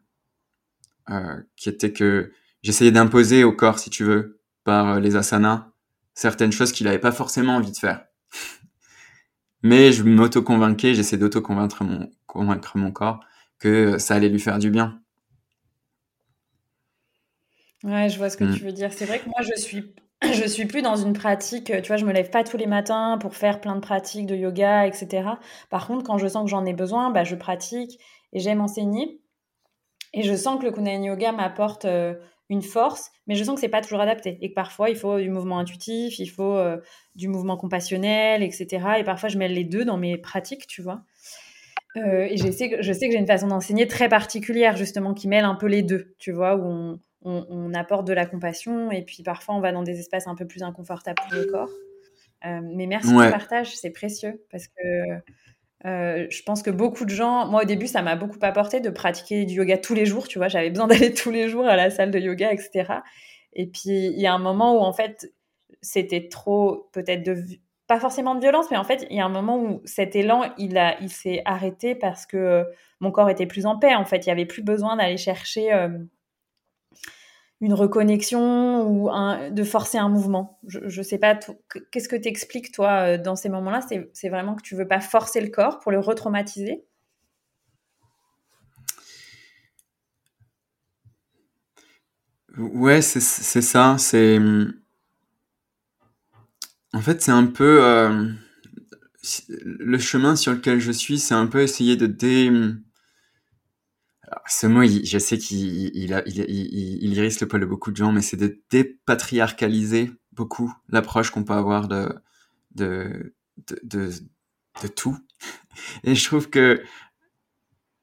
[1.12, 5.68] euh, qui était que j'essayais d'imposer au corps, si tu veux, par les asanas,
[6.14, 8.06] certaines choses qu'il n'avait pas forcément envie de faire.
[9.64, 13.20] Mais je m'auto-convainquais, j'essaie d'auto-convaincre mon, convaincre mon corps
[13.60, 15.00] que ça allait lui faire du bien.
[17.84, 18.56] Ouais, je vois ce que mm.
[18.56, 18.92] tu veux dire.
[18.94, 19.94] C'est vrai que moi, je suis,
[20.24, 23.18] je suis plus dans une pratique, tu vois, je me lève pas tous les matins
[23.20, 25.30] pour faire plein de pratiques de yoga, etc.
[25.70, 28.00] Par contre, quand je sens que j'en ai besoin, bah, je pratique
[28.34, 29.20] et j'aime enseigner.
[30.14, 32.16] Et je sens que le Kundalini Yoga m'apporte euh,
[32.52, 35.20] une force, mais je sens que c'est pas toujours adapté et que parfois il faut
[35.20, 36.78] du mouvement intuitif, il faut euh,
[37.16, 38.68] du mouvement compassionnel, etc.
[39.00, 41.02] Et parfois je mêle les deux dans mes pratiques, tu vois.
[41.96, 45.14] Euh, et je sais que, je sais que j'ai une façon d'enseigner très particulière justement
[45.14, 48.92] qui mêle un peu les deux, tu vois, où on, on, apporte de la compassion
[48.92, 51.70] et puis parfois on va dans des espaces un peu plus inconfortables pour le corps.
[52.44, 53.32] mais merci ouais.
[53.32, 54.74] partage, c'est précieux parce que
[55.84, 59.46] je pense que beaucoup de gens, moi au début, ça m'a beaucoup apporté de pratiquer
[59.46, 61.90] du yoga tous les jours, tu vois, j'avais besoin d'aller tous les jours à la
[61.90, 62.94] salle de yoga, etc.
[63.54, 65.34] Et puis il y a un moment où en fait,
[65.82, 67.36] c'était trop peut-être de
[67.92, 70.44] pas forcément de violence, mais en fait, il y a un moment où cet élan,
[70.58, 72.66] il, a, il s'est arrêté parce que
[73.02, 73.96] mon corps était plus en paix.
[73.96, 75.90] En fait, il n'y avait plus besoin d'aller chercher euh,
[77.62, 79.10] une reconnexion ou
[79.52, 80.60] de forcer un mouvement.
[80.68, 81.40] Je ne sais pas,
[81.92, 83.82] qu'est-ce que tu expliques, toi, euh, dans ces moments-là?
[84.14, 86.84] C'est, vraiment que tu veux pas forcer le corps pour le retraumatiser?
[92.58, 93.96] Ouais, c'est, ça.
[96.94, 98.28] En fait, c'est un peu euh,
[99.56, 102.52] le chemin sur lequel je suis, c'est un peu essayer de dé.
[104.48, 108.22] Ce mot, je sais qu'il il, il, il, le poil de beaucoup de gens, mais
[108.22, 112.14] c'est de dépatriarcaliser beaucoup l'approche qu'on peut avoir de,
[112.76, 113.34] de,
[113.66, 114.10] de,
[114.82, 115.18] de, tout.
[116.04, 116.82] Et je trouve que,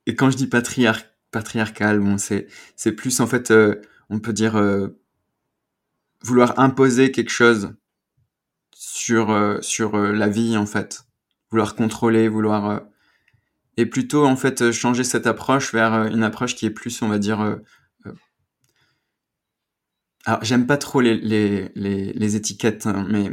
[0.06, 1.00] et quand je dis patriar,
[1.30, 4.98] patriarcal, bon, c'est, c'est plus en fait, euh, on peut dire, euh,
[6.22, 7.74] vouloir imposer quelque chose
[8.74, 11.04] sur euh, sur euh, la vie en fait,
[11.50, 12.80] vouloir contrôler, vouloir euh,
[13.78, 17.18] et plutôt en fait changer cette approche vers une approche qui est plus on va
[17.18, 17.58] dire
[20.26, 23.30] alors j'aime pas trop les, les, les, les étiquettes hein, mais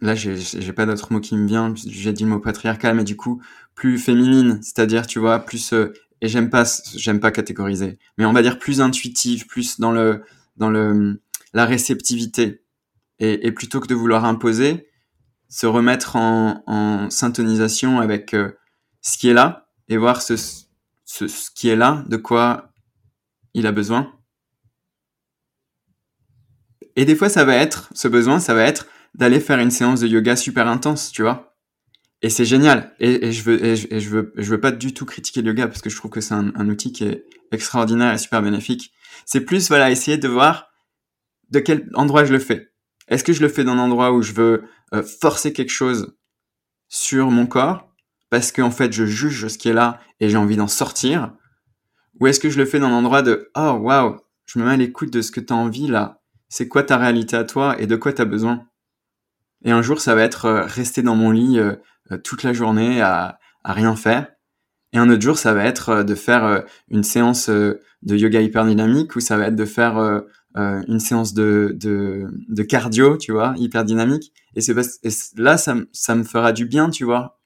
[0.00, 3.16] là j'ai pas d'autre mot qui me vient j'ai dit le mot patriarcal mais du
[3.16, 3.42] coup
[3.74, 5.72] plus féminine c'est-à-dire tu vois plus
[6.20, 6.64] et j'aime pas
[6.94, 10.22] j'aime pas catégoriser mais on va dire plus intuitive plus dans le
[10.56, 11.18] dans le
[11.52, 12.62] la réceptivité.
[13.18, 14.88] Et, plutôt que de vouloir imposer,
[15.48, 18.50] se remettre en, en syntonisation avec euh,
[19.02, 22.72] ce qui est là et voir ce, ce, ce, qui est là, de quoi
[23.52, 24.12] il a besoin.
[26.96, 30.00] Et des fois, ça va être, ce besoin, ça va être d'aller faire une séance
[30.00, 31.56] de yoga super intense, tu vois.
[32.22, 32.94] Et c'est génial.
[33.00, 35.82] Et, je veux, et, je, veux, je veux pas du tout critiquer le yoga parce
[35.82, 38.92] que je trouve que c'est un, un, outil qui est extraordinaire et super bénéfique.
[39.26, 40.68] C'est plus, voilà, essayer de voir
[41.50, 42.72] de quel endroit je le fais.
[43.08, 46.16] Est-ce que je le fais dans un endroit où je veux euh, forcer quelque chose
[46.88, 47.91] sur mon corps?
[48.32, 51.34] Parce qu'en fait je juge ce qui est là et j'ai envie d'en sortir
[52.18, 54.16] Ou est-ce que je le fais dans un de oh waouh,
[54.46, 57.36] je me mets à l'écoute de ce que tu envie là C'est quoi ta réalité
[57.36, 58.66] à toi et de quoi tu besoin?
[59.66, 61.76] Et un jour ça va être euh, rester dans mon lit euh,
[62.24, 64.26] toute la journée à, rien faire.
[64.94, 69.16] Et un autre jour, ça va être de faire une séance de yoga hyper dynamique
[69.16, 69.96] ou ça va être de faire
[70.58, 71.78] euh, une séance de,
[72.68, 74.32] cardio, tu vois, hyper dynamique.
[74.54, 74.60] Et
[75.36, 77.38] là, ça, ça me fera du bien, tu vois.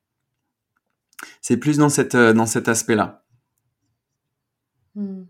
[1.41, 3.25] C'est plus dans, euh, dans cet aspect-là.
[4.95, 5.25] Hmm.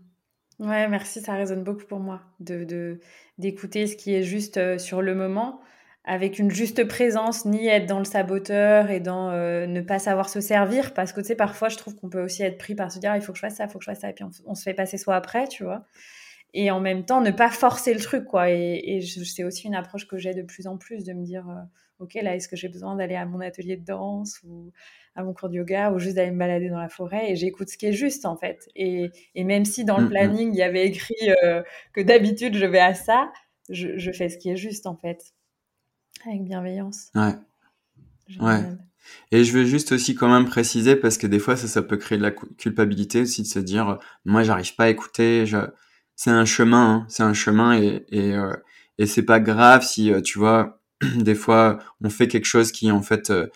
[0.59, 2.99] Ouais, merci, ça résonne beaucoup pour moi de
[3.37, 5.61] d'écouter ce qui est juste euh, sur le moment
[6.03, 10.39] avec une juste présence, ni être dans le saboteur et dans ne pas savoir se
[10.39, 12.99] servir, parce que tu sais, parfois, je trouve qu'on peut aussi être pris par se
[12.99, 14.13] dire, ah, il faut que je fasse ça, il faut que je fasse ça, et
[14.13, 15.83] puis on, se fait passer soi après, tu vois
[16.53, 20.07] et en même temps ne pas forcer le truc quoi et, c'est aussi une approche
[20.07, 21.61] que j'ai de plus en plus de me dire euh,
[21.99, 24.71] ok là est-ce que j'ai besoin d'aller à mon atelier de danse ou
[25.15, 27.69] à mon cours de yoga ou juste d'aller me balader dans la forêt et j'écoute
[27.69, 28.69] ce qui est juste en fait.
[28.75, 30.11] Et, et même si dans le mm, mm.
[30.11, 33.31] planning il y avait écrit euh, que d'habitude je vais à ça
[33.69, 35.33] je, je, fais ce qui est juste en fait.
[36.25, 37.09] Avec bienveillance.
[37.15, 37.33] Ouais.
[38.41, 38.59] Ouais.
[39.31, 41.95] et je veux juste aussi quand même préciser parce que des fois ça ça peut
[41.95, 45.57] créer de la culpabilité aussi de se dire moi j'arrive pas à écouter je
[46.17, 47.05] c'est un chemin, hein.
[47.07, 48.53] c'est un chemin et et, euh,
[48.97, 50.76] et c'est pas grave si euh, tu vois
[51.15, 53.47] des fois on fait quelque chose qui en fait euh,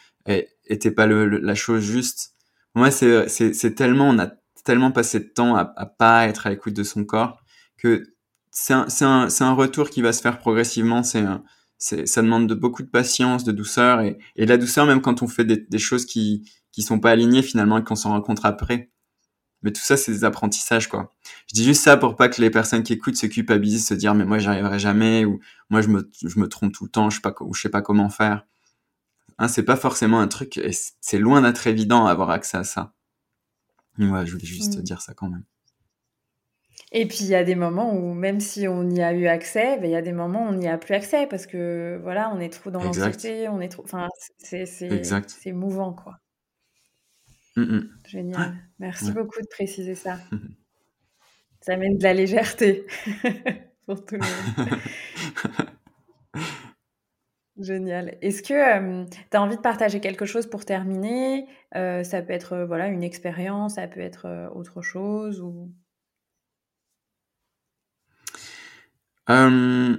[0.65, 2.35] était pas la chose juste.
[2.75, 4.31] Moi c'est c'est tellement on a
[4.63, 7.41] tellement passé de temps à, pas être à l'écoute de son corps
[7.77, 8.03] que
[8.51, 11.03] c'est un un un retour qui va se faire progressivement.
[11.03, 11.25] C'est
[11.77, 15.27] ça demande de beaucoup de patience, de douceur et et la douceur même quand on
[15.27, 18.90] fait des, choses qui qui sont pas alignées finalement et qu'on s'en rencontre après.
[19.63, 21.13] Mais tout ça, c'est des apprentissages, quoi.
[21.47, 24.15] Je dis juste ça pour pas que les personnes qui écoutent se culpabilisent, se dire,
[24.15, 25.39] mais moi, j'y arriverai jamais, ou
[25.69, 27.69] moi, je me, je me trompe tout le temps, je sais pas, ou je sais
[27.69, 28.45] pas comment faire.
[29.37, 32.93] Hein, c'est pas forcément un truc, et c'est loin d'être évident d'avoir accès à ça.
[33.99, 34.81] Ouais, je voulais juste mm.
[34.81, 35.43] dire ça quand même.
[36.93, 39.77] Et puis il y a des moments où même si on y a eu accès,
[39.77, 42.31] ben, il y a des moments où on n'y a plus accès parce que voilà,
[42.35, 46.19] on est trop dans l'anxiété, on est trop, enfin c'est c'est mouvant quoi.
[48.07, 48.53] Génial.
[48.79, 50.19] Merci beaucoup de préciser ça.
[51.61, 52.85] ça amène de la légèreté
[53.85, 54.79] pour tout le monde.
[57.59, 58.17] Génial.
[58.21, 61.45] Est-ce que tu as envie de partager quelque chose pour terminer?
[61.75, 65.71] Euh, Ça peut être voilà une expérience, ça peut être autre chose ou
[69.29, 69.95] Euh,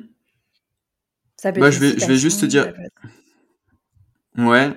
[1.37, 2.73] Ça peut bah, être je, vais, une je vais juste te dire.
[4.37, 4.73] Ouais.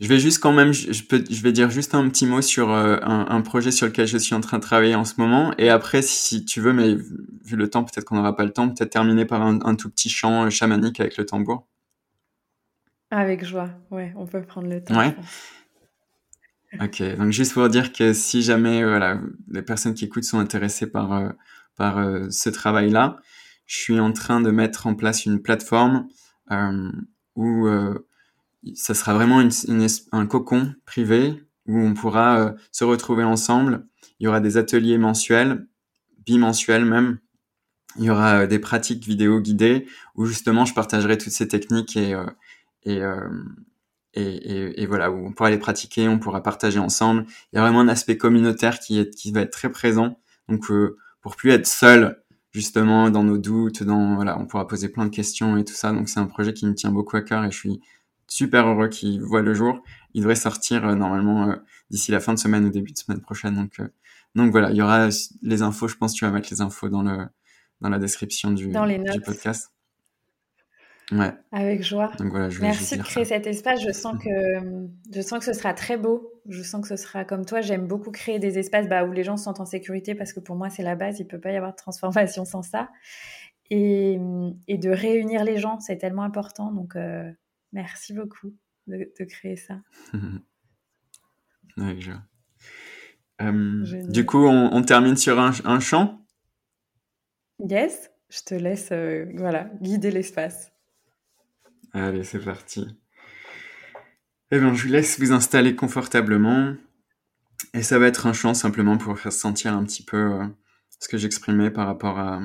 [0.00, 2.70] Je vais juste quand même, je, peux, je vais dire juste un petit mot sur
[2.70, 5.54] euh, un, un projet sur lequel je suis en train de travailler en ce moment.
[5.58, 8.68] Et après, si tu veux, mais vu le temps, peut-être qu'on n'aura pas le temps,
[8.68, 11.66] peut-être terminer par un, un tout petit chant euh, chamanique avec le tambour.
[13.10, 14.98] Avec joie, ouais, on peut prendre le temps.
[14.98, 15.14] Ouais.
[16.80, 20.38] Ok, donc juste pour dire que si jamais euh, voilà, les personnes qui écoutent sont
[20.38, 21.28] intéressées par, euh,
[21.76, 23.18] par euh, ce travail-là,
[23.66, 26.08] je suis en train de mettre en place une plateforme
[27.34, 27.68] où
[28.74, 29.42] ça sera vraiment
[30.12, 33.86] un cocon privé où on pourra euh, se retrouver ensemble.
[34.20, 35.66] Il y aura des ateliers mensuels,
[36.24, 37.18] bimensuels même.
[37.98, 41.96] Il y aura euh, des pratiques vidéo guidées où justement je partagerai toutes ces techniques
[41.96, 42.26] et, euh,
[42.84, 43.00] et,
[44.14, 47.26] et, et, voilà, où on pourra les pratiquer, on pourra partager ensemble.
[47.52, 50.18] Il y a vraiment un aspect communautaire qui, qui va être très présent.
[50.48, 50.70] Donc,
[51.20, 55.10] pour plus être seul, justement, dans nos doutes, dans, voilà, on pourra poser plein de
[55.10, 55.92] questions et tout ça.
[55.92, 57.80] Donc, c'est un projet qui me tient beaucoup à cœur et je suis
[58.28, 59.82] super heureux qu'il voit le jour.
[60.14, 61.56] Il devrait sortir euh, normalement euh,
[61.90, 63.54] d'ici la fin de semaine ou début de semaine prochaine.
[63.54, 63.88] Donc, euh,
[64.34, 65.08] donc voilà, il y aura
[65.42, 65.88] les infos.
[65.88, 67.26] Je pense que tu vas mettre les infos dans le
[67.82, 69.24] dans la description du, Dans les du notes.
[69.24, 69.70] podcast.
[71.12, 72.10] Ouais, Avec joie.
[72.18, 73.36] donc voilà, je Merci de créer ça.
[73.36, 73.80] cet espace.
[73.80, 74.28] Je sens que
[75.14, 76.32] je sens que ce sera très beau.
[76.48, 77.60] Je sens que ce sera comme toi.
[77.60, 80.40] J'aime beaucoup créer des espaces bah, où les gens se sentent en sécurité parce que
[80.40, 81.20] pour moi c'est la base.
[81.20, 82.88] Il peut pas y avoir de transformation sans ça.
[83.70, 84.18] Et,
[84.68, 86.72] et de réunir les gens, c'est tellement important.
[86.72, 87.30] Donc euh,
[87.72, 88.54] merci beaucoup
[88.86, 89.80] de, de créer ça.
[93.42, 94.10] Euh, Génial.
[94.10, 96.24] du coup, on, on termine sur un, un chant?
[97.58, 100.72] Yes, je te laisse euh, voilà guider l'espace.
[101.92, 102.86] Allez, c'est parti.
[104.50, 106.74] Eh bien, je vous laisse vous installer confortablement.
[107.74, 110.46] Et ça va être un chant simplement pour faire sentir un petit peu euh,
[111.00, 112.40] ce que j'exprimais par rapport à,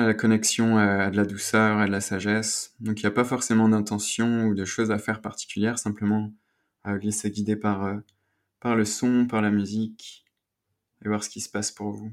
[0.00, 2.74] à la connexion à, de la douceur, à de la sagesse.
[2.80, 6.32] Donc, il n'y a pas forcément d'intention ou de choses à faire particulières, simplement
[6.84, 8.00] à laisser guider euh,
[8.60, 10.24] par le son, par la musique,
[11.04, 12.12] et voir ce qui se passe pour vous.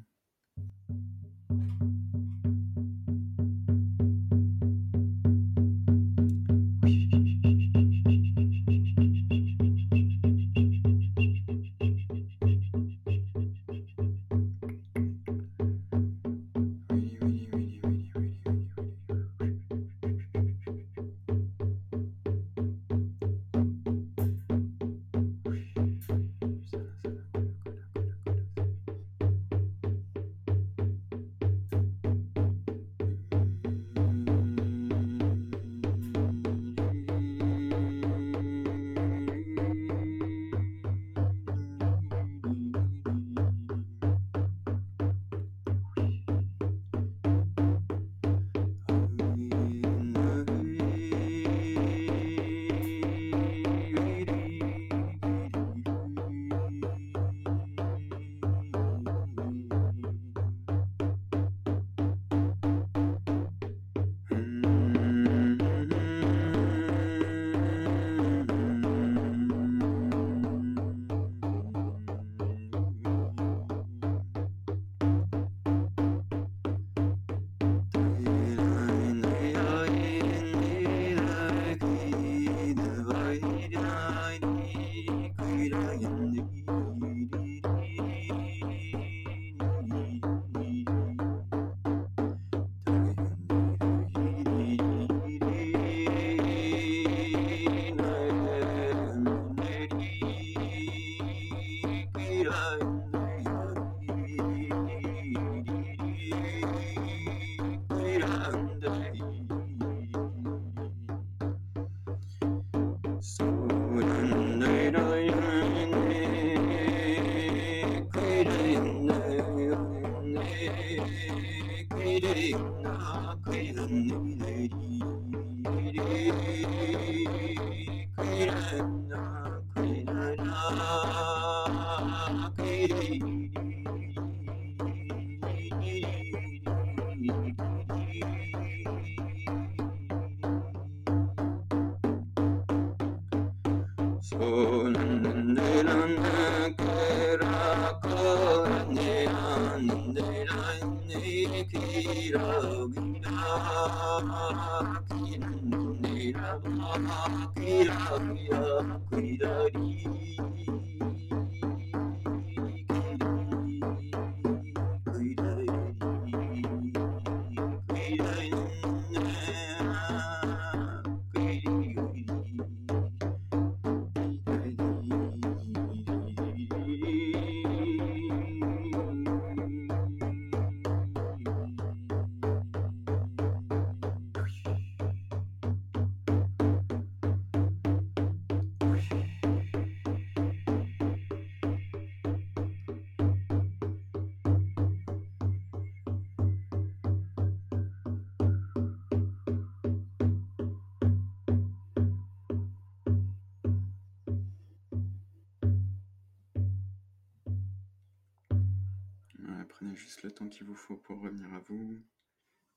[210.04, 212.04] Juste le temps qu'il vous faut pour revenir à vous.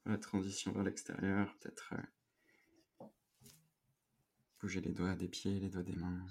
[0.04, 1.94] La transition vers l'extérieur, peut-être
[3.00, 3.06] euh,
[4.60, 6.24] bouger les doigts des pieds, les doigts des mains.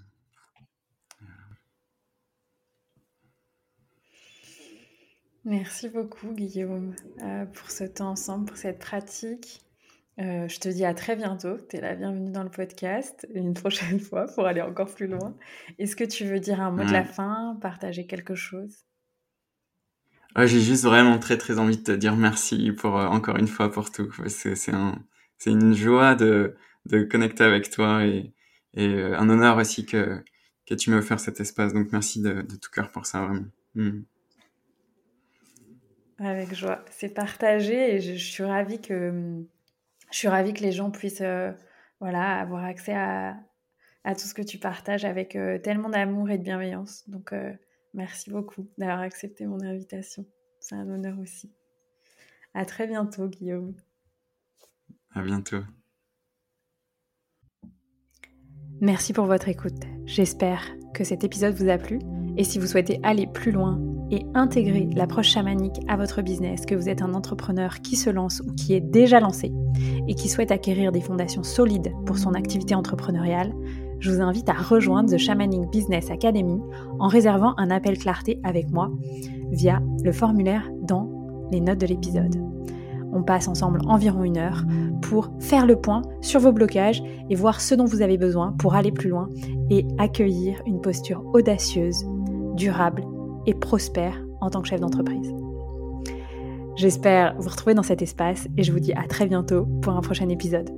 [5.44, 9.62] Merci beaucoup Guillaume euh, pour ce temps ensemble, pour cette pratique.
[10.18, 11.58] Euh, je te dis à très bientôt.
[11.70, 15.36] Tu es la bienvenue dans le podcast une prochaine fois pour aller encore plus loin.
[15.78, 18.85] Est-ce que tu veux dire un mot de la fin, partager quelque chose?
[20.38, 23.72] J'ai juste vraiment très très envie de te dire merci pour euh, encore une fois
[23.72, 24.12] pour tout.
[24.28, 25.02] C'est un,
[25.46, 26.56] une joie de,
[26.86, 28.34] de connecter avec toi et,
[28.78, 30.22] euh, un honneur aussi que,
[30.68, 31.74] que tu m'aies offert cet espace.
[31.74, 33.46] Donc merci de, de tout cœur pour ça vraiment.
[33.76, 34.02] Hmm.
[36.20, 36.84] Avec joie.
[36.92, 39.42] C'est partagé et je, suis ravie que
[40.12, 41.52] je suis ravie que les gens puissent euh,
[42.02, 43.38] voilà, avoir accès à,
[44.06, 47.10] tout ce que tu partages avec tellement d'amour et de bienveillance.
[47.10, 47.34] Donc,
[47.96, 50.26] merci beaucoup d'avoir accepté mon invitation.
[50.60, 51.52] C'est un honneur aussi.
[52.54, 53.76] À très bientôt, Guillaume.
[55.14, 55.62] À bientôt.
[58.82, 59.84] Merci pour votre écoute.
[60.06, 60.62] J'espère
[60.94, 62.00] que cet épisode vous a plu.
[62.38, 63.82] Et si vous souhaitez aller plus loin
[64.12, 68.42] et intégrer l'approche chamanique à votre business, que vous êtes un entrepreneur qui se lance
[68.42, 69.52] ou qui est déjà lancé
[70.08, 73.54] et qui souhaite acquérir des fondations solides pour son activité entrepreneuriale,
[74.06, 76.62] je vous invite à rejoindre The Shamanic Business Academy
[77.00, 78.92] en réservant un appel clarté avec moi
[79.52, 81.10] via le formulaire dans
[81.52, 82.36] les notes de l'épisode.
[83.12, 84.64] On passe ensemble environ une heure
[85.02, 87.02] pour faire le point sur vos blocages
[87.32, 89.28] et voir ce dont vous avez besoin pour aller plus loin
[89.72, 92.06] et accueillir une posture audacieuse,
[92.54, 93.04] durable
[93.48, 95.34] et prospère en tant que chef d'entreprise.
[96.76, 100.02] J'espère vous retrouver dans cet espace et je vous dis à très bientôt pour un
[100.02, 100.70] prochain épisode.